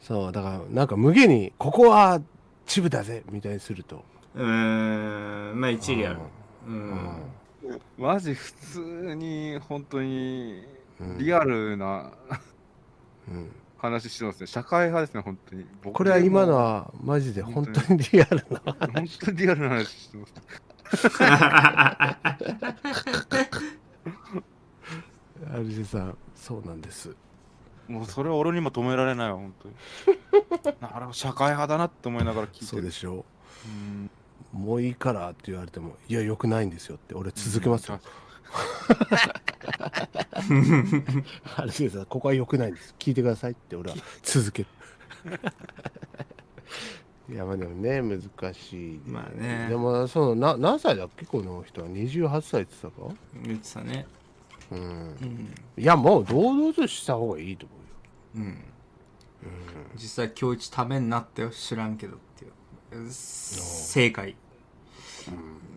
[0.00, 2.20] そうだからなんか無限にここは
[2.66, 4.04] チブだぜみたいにすると
[4.36, 5.60] うーん。
[5.60, 6.20] まあ一理ある。
[6.68, 7.08] うん。
[7.98, 10.64] マジ普通に本当に
[11.00, 12.12] うんリアルな
[13.28, 13.50] うん
[13.90, 14.46] 話してますね。
[14.46, 15.66] 社会派ですね本当に。
[15.82, 17.98] 僕これは今のもはマジで本当に。
[18.12, 18.60] リアルな。
[18.64, 18.76] 本
[19.20, 20.34] 当にリアルな話してます。
[25.52, 27.14] アルジェさんそうなんです。
[27.88, 29.74] もうそれは俺にも止められないわ本当に。
[30.80, 32.66] なるほど社会派だなって思いながら聞いてる。
[32.66, 33.24] そうでしょ
[33.66, 33.68] う。
[33.68, 34.10] ん。
[34.52, 37.98] もういいからって言われてもいやよくないんですよって俺続けますよ、
[41.56, 44.68] アルジェさんここはよくないんです聞いてくださいって俺は続ける
[47.30, 53.14] いやまあでもね難しい、まあねでもそのな何歳だっけこの人は？28歳って言ってたか？
[53.46, 54.06] 言ってたね。
[54.70, 54.82] うんう
[55.24, 55.54] ん。
[55.78, 57.74] いやもう堂々とした方がいいと思
[58.36, 58.58] うようん。
[59.96, 61.50] 実際今日一ためになったよ。
[61.50, 63.10] 知らんけどっていう。
[63.10, 64.36] 正解。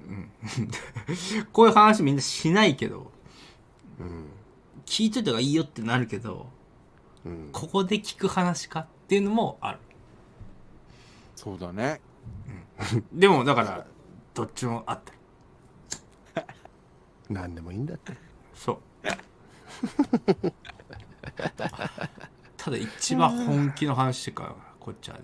[0.10, 0.32] うん。
[1.54, 3.12] こういう話みんなしないけど、
[4.00, 4.26] うん
[4.88, 6.48] 聞いといた方がいいよってなるけど、
[7.26, 9.80] うんここで聞く話かっていうのもある。
[11.36, 12.02] そうだね
[13.14, 13.86] でもだから、
[14.34, 15.00] どっちもあっ
[16.34, 16.44] た。
[17.30, 18.14] 何でもいいんだって
[18.56, 18.78] そう。
[22.56, 25.24] ただ一番本気の話してから、こっちはね。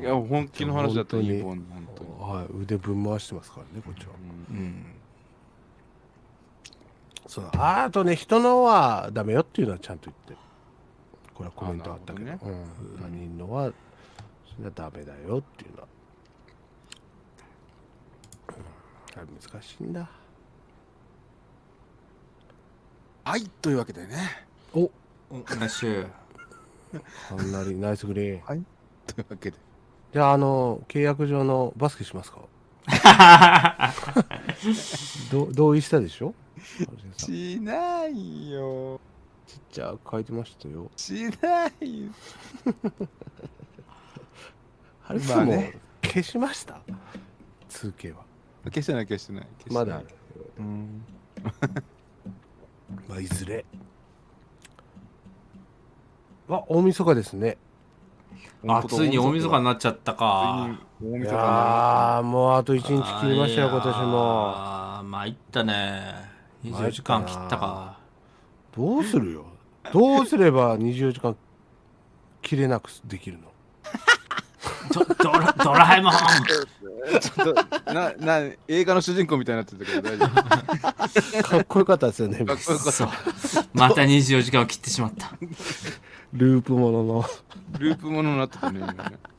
[0.00, 4.12] いや本気の話だったらいい本もん本当にはい腕ぶん回してますからねこっちは
[4.50, 4.86] うん。
[7.32, 10.32] そうあとね人のはダメよっていうのはちゃんと言って。
[10.32, 10.36] る
[11.32, 12.30] これはコメントあったけど。
[12.30, 13.72] あなるうん、他人のは
[14.54, 15.88] それはダメだよっていうのは、
[18.48, 20.10] うん、あれ難しいんだ。
[23.24, 24.46] はいというわけでね。
[24.74, 24.80] お。
[24.80, 24.90] お、
[25.30, 26.02] ナッシュ。
[26.04, 28.66] か なりナイスグリーン。
[29.06, 29.56] というわけで。
[30.12, 32.40] じゃああの契約上のバスケしますか？
[35.32, 36.34] ど同意したでしょ？
[37.16, 39.00] しないよ。
[39.70, 40.90] ちゃく書いてましたよ。
[40.96, 42.04] しない。
[42.04, 42.10] よ
[45.06, 45.78] あれまあね。
[46.02, 46.80] 消しました
[47.68, 48.24] ？2K は。
[48.64, 49.84] 消してない消してない消してない。
[49.84, 50.08] まだある。
[50.58, 51.04] うん。
[53.08, 53.64] まあいずれ。
[56.48, 57.56] あ大晦日ですね。
[58.66, 60.68] あ、ついに大晦日になっちゃったか。
[61.00, 64.52] い大晦日なやーもうあと1日切りましたよ今年も。
[64.54, 66.21] ああ、参ったね。
[66.64, 67.98] 24時間切ったか。
[68.76, 69.46] どうするよ。
[69.92, 71.36] どうすれば24時間
[72.40, 73.52] 切れなくできるの？
[74.92, 76.12] ドドラドラえもん。
[77.20, 78.38] ちょっとなな
[78.68, 81.42] 映画の主人公みたいになってたけど大丈夫。
[81.42, 82.44] かっこよかったですよね。
[82.44, 82.92] かっこよかった。
[82.92, 83.08] そう。
[83.74, 85.32] また24時間を切ってしまった。
[86.32, 87.24] ループものの。
[87.78, 88.80] ループものになってたね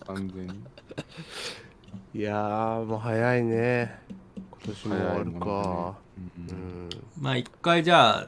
[0.05, 0.61] 完全に。
[2.15, 3.99] いやーもう早いね。
[4.65, 6.02] 今年も終わるか
[6.49, 6.89] うん。
[7.19, 8.27] まあ一回じゃあ、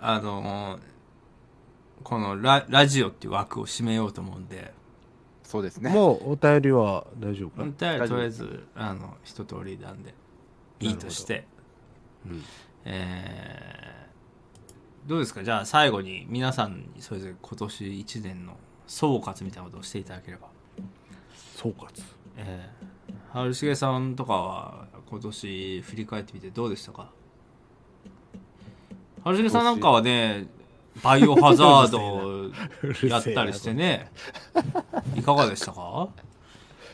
[0.00, 0.80] あのー
[2.02, 4.74] このララジオっていう枠を締めようと思うんで、
[5.44, 5.88] そうですね。
[5.90, 7.62] もうお便りは大丈夫か？
[7.62, 10.12] 本当はとりあえず、あの、一通りなんで、
[10.80, 11.46] いいとして、
[12.26, 12.42] うん。
[12.84, 15.44] えーどうですか？
[15.44, 18.56] じゃあ最後に皆さんにそれぞれ今年1年の
[18.88, 20.48] 総括みたいなことをしていただければ。
[21.56, 21.86] 総括。
[22.36, 22.68] え
[23.08, 27.10] え春重さんとかは今年振り返ってみてどうでしたか？
[29.24, 30.46] 春重さんなんかはね
[31.02, 34.10] バイオハザードやったりしてね。
[35.16, 36.08] いかがでしたか、は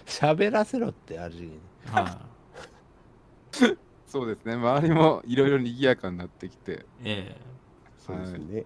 [0.06, 1.58] 喋らせろってある意味い、
[4.06, 4.54] そうですね。
[4.54, 6.86] 周りもいろいろ賑やかになってきて。
[7.02, 7.40] え
[7.98, 8.64] そうですね、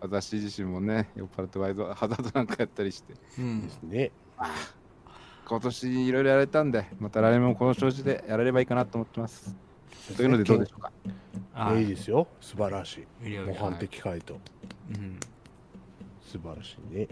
[0.00, 3.14] 私自身もね酔っ払ってワイドハザードなんかやったりして。
[3.38, 3.62] えうん。
[3.62, 4.10] ですね。
[5.48, 9.54] 今年いろいろやれたんでまた来年もこの調子でやれればいいかなと思ってます
[10.14, 10.92] というのでどうでしょうか。
[11.52, 12.28] はいいいですよ。
[12.40, 13.38] 素晴らしい。
[13.38, 14.38] 模範的回答。
[14.94, 15.18] うん
[16.22, 17.02] 素晴らしいね。
[17.04, 17.06] い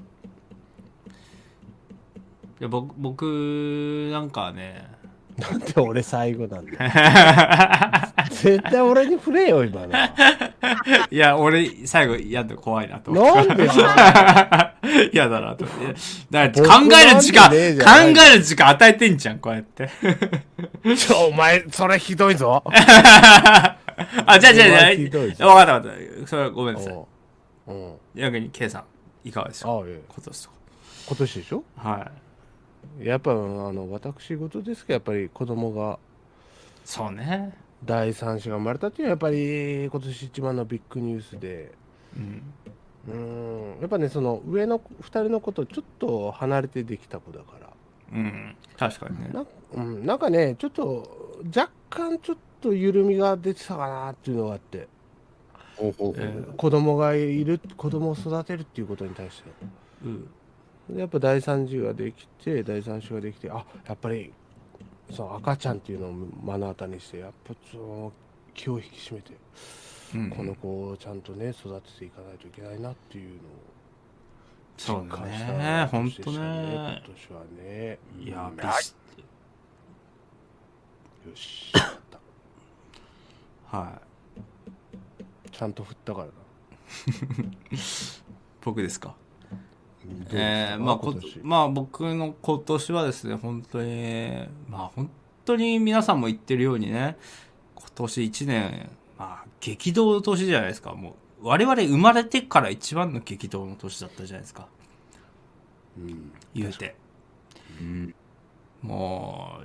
[2.60, 4.86] や僕僕なんかはね。
[5.38, 6.78] なんで俺最後なんだよ。
[8.30, 9.94] 絶対俺に触れよ今の。
[11.10, 13.10] いや俺最後やるの怖いなと。
[13.10, 13.64] 思ってなんで
[15.12, 15.64] 嫌だなと。
[15.64, 15.84] 思って。
[15.84, 15.94] い
[16.30, 19.90] やだから考える時間、考える時間与えてんじゃん、こうやって。
[20.96, 22.62] ちょお前それひどいぞ
[24.26, 26.26] あ、じゃあじゃあじゃあ、ひどいぞわかったわかった。
[26.26, 26.92] それはごめんなさい。
[26.94, 27.06] お
[27.68, 28.80] ううん逆に、K さ
[29.24, 30.50] ん、いかがでしょうあえ今年と
[31.08, 31.60] 今年でしょ？
[31.82, 31.88] か。
[31.88, 32.10] は
[33.00, 33.06] い。
[33.06, 35.98] やっぱあの私事ですけどやっぱり子供が
[36.84, 37.56] そうね。
[37.84, 41.72] 第三子が生まれたっていうのはやっぱり今年一番のビッグニュースで
[42.16, 42.42] うん。
[43.06, 47.63] うんやっぱねその上の2人の子とちょっと離れてできた子だから
[48.14, 48.56] うん。
[48.76, 49.30] 確かにね。
[49.32, 49.44] な,、
[49.74, 54.88] うん、なんかねちょっと若干ちょっと緩みが出てたかなっていうのがあって
[55.76, 59.50] ほうほうほうえ子供がいる子供を育てるっていうことに対して
[60.04, 60.30] うん。
[60.88, 64.32] でやっぱ第三子ができて第三子ができてあやっぱり
[65.10, 68.12] その赤ちゃんっていうのを目の当たりにしてやっぱその
[68.54, 69.32] 気を引き締めて、
[70.14, 73.40] うんこの子をちゃんとね育てていかないといけないなっていうのを
[74.76, 75.88] そう実感したね。
[75.90, 77.02] ほんと年でしたね。
[77.06, 78.94] 今年はねいや、うんびっし
[81.28, 81.72] よし
[83.70, 83.98] は
[85.20, 85.24] い。
[85.50, 86.32] ちゃんと振ったからな
[88.62, 89.14] 僕ですか？
[90.32, 95.10] えー、まあこまあ僕の今年はですね本当にまあ本
[95.46, 97.16] 当に皆さんも言ってるようにね
[97.74, 101.14] 今年1年まあ激動の年じゃないですかもう
[101.44, 104.66] 我々生まれてから一番の激動の年だったじゃないですか。
[105.98, 106.96] うん言うて。
[107.78, 108.14] うん。
[108.80, 109.60] も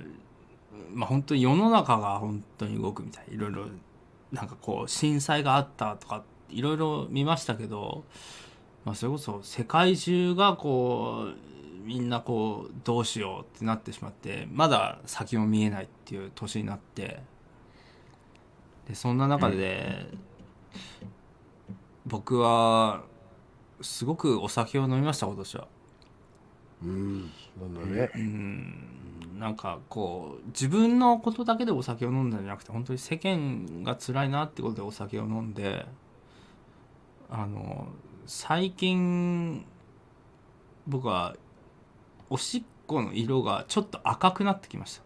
[0.72, 3.28] うまあ本当に世の中が本当に動くみたい。
[3.30, 3.64] いろいろ
[4.30, 8.04] なんかこう震災があったとかいろいろ見ましたけど、
[8.84, 17.22] まあ、それこそ世界中がこうみんなこうどうしようってなってしまってまだ先も見えないっていう年になって。
[18.86, 20.06] でそんな中で、
[22.06, 23.02] 僕は
[23.80, 25.68] すごくお酒を飲みました今年は。
[26.82, 27.30] うん
[27.60, 28.10] なんだね。
[28.14, 28.86] うん。
[29.38, 35.86] なんかこう自分のことだけでお酒を飲んだんじゃなくて本当に世間が辛いなってことでお酒を飲んで
[37.30, 37.86] あの
[38.26, 39.64] 最近
[40.86, 41.36] 僕は
[42.28, 45.02] おしっこの色がちょっと赤くなってきました。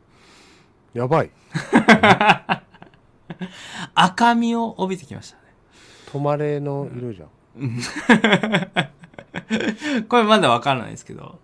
[0.94, 1.30] やばい。
[3.94, 5.38] 赤みを帯びてきました
[6.18, 7.28] ね止まれの色じゃん。
[10.08, 11.38] これまだわからないですけど。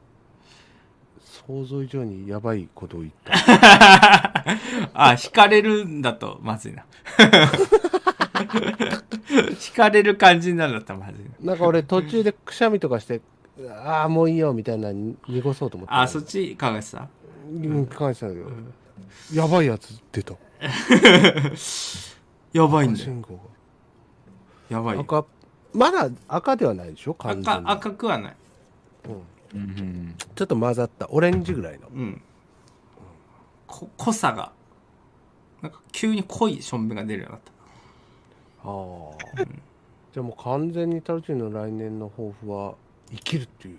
[1.49, 3.33] 想像以上にやばいことを言った。
[4.95, 6.85] あ惹かれるんだとまずいな。
[9.59, 11.31] 惹かれる感じになるんだったらまずいな。
[11.53, 13.21] なんか俺途中でくしゃみとかして
[13.85, 15.95] ああもういいよみたいなに濁そうと思って。
[15.95, 17.09] あそっち考えてた？
[17.53, 18.51] うん考えてたんだけど、
[19.35, 20.35] やばいやつ出た。
[22.53, 23.13] やばいんだよ
[24.71, 24.97] やばい。
[24.97, 25.25] が赤
[25.75, 27.15] まだ赤ではないでしょ？
[27.15, 27.67] 完全赤に。
[27.69, 28.37] 赤くはない。
[29.53, 29.61] うん。
[29.61, 30.17] うん。
[30.35, 31.09] ちょっと混ざった。
[31.11, 31.89] オレンジぐらいの。
[31.89, 32.23] うん。
[33.67, 34.53] こ濃さが。
[35.61, 37.53] なんか急に濃いしょんべんが出るようになった。
[38.65, 39.47] ああ。
[40.13, 42.75] じゃあもう完全にタルチンの来年の抱負は
[43.11, 43.79] 生きるっていう。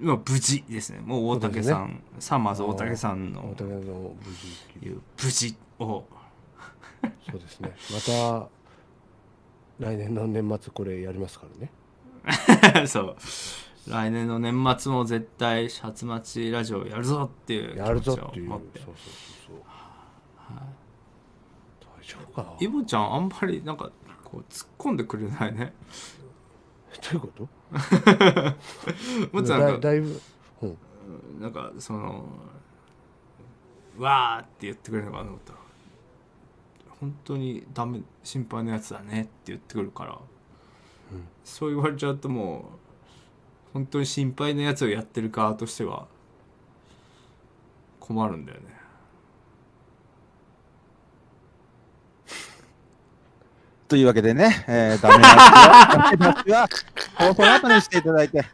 [0.00, 1.00] 今無事ですね。
[1.04, 3.50] もう大竹さん、さまず大竹さんの。
[3.52, 4.38] お互いの無事
[4.74, 4.92] 生きる。
[4.92, 6.04] いう無事を。
[7.30, 7.72] そうですね。
[7.92, 8.48] また
[9.78, 11.46] 来年の年末これやりますか
[12.72, 12.86] らね。
[12.86, 13.16] そう。
[13.88, 18.48] 来年の年末も絶対シャツ待ちラジオやるぞっていう気やるぞっていう。
[18.48, 18.94] そうそうそう
[19.48, 19.56] そう。
[21.80, 22.56] 大丈夫か？
[22.60, 23.90] イボちゃんあんまりなんか
[24.22, 25.72] こう突っ込んでくれないね。
[27.12, 27.48] ういうこと？
[29.32, 30.20] もっとなんかだだいぶ、
[30.62, 30.78] うん、
[31.40, 32.24] なんかその
[33.98, 35.52] わーって言ってくれるのかなと思った。
[35.54, 35.58] ら
[37.02, 40.20] 本当にダメ心配なやつだねって言ってくるから、
[41.42, 42.62] そう言われちゃうともう
[43.72, 46.06] 本当に心配なやつをやってる側としては
[47.98, 48.66] 困るんだよね。
[53.88, 56.68] というわけでね、えー、ダメ出しは、ダメ出しは、
[57.16, 58.44] 放送の後にしていただいて、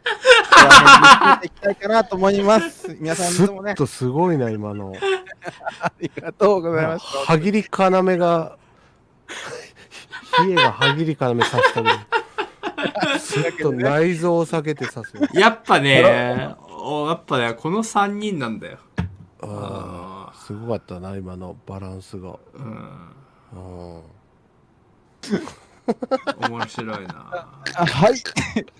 [1.39, 2.95] ていきたいかなと思います。
[2.99, 3.71] 皆さスんどうもね。
[3.71, 4.93] ッ、とすごいな今の。
[5.81, 7.19] ありがとうございました。
[7.25, 8.57] 歯切り要が
[10.45, 18.77] 冷えが歯切り要させたけどスッと内臓を避けて刺すやっぱねおやっぱねこの3人なんだよ。
[19.41, 22.37] あーすごかったな今のバランスが。
[22.55, 23.15] うん。
[23.53, 24.01] うん
[26.49, 28.15] 面白いなあはい。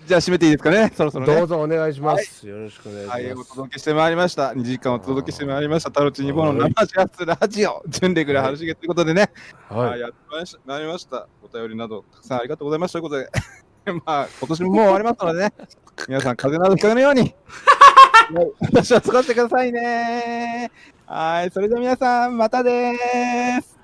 [0.06, 1.36] じゃあ締めていいですかね、そろそろね。
[1.36, 2.46] どうぞお願いします。
[2.46, 3.22] よろしくお願いします。
[3.22, 4.50] はい、お届けしてまいりました。
[4.50, 5.90] 2時間お届けしてまいりました。
[5.90, 9.30] タロチニボの生ジャスラジオ、準レギュラー春重ということでね、
[9.68, 11.28] はいはい、やってまいりましたまいりました。
[11.42, 13.16] お便りなど、たくさんありがとうございましたというこ
[13.84, 15.52] とで、 まあ、今年ももう終わりますのでね、
[16.08, 17.34] 皆さん、風邪などひかないように、はい
[18.60, 20.70] 私は過ごしてくださいね。
[21.04, 23.79] はい、それでは皆さん、またでーす。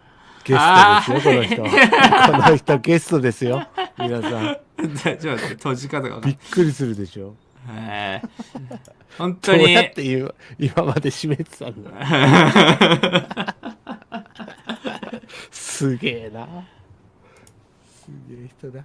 [0.46, 2.32] ゲストですよ、この人。
[2.32, 3.66] この人ゲストですよ。
[3.98, 4.56] 皆さん。
[4.96, 7.34] ちょっと待って閉じ方がびっくりするでしょ。
[7.66, 8.22] ない
[9.18, 13.56] 本ど当にうやって今今まで締めてたんだ。
[15.50, 16.46] すげえな。
[18.04, 18.84] すげえ人だ。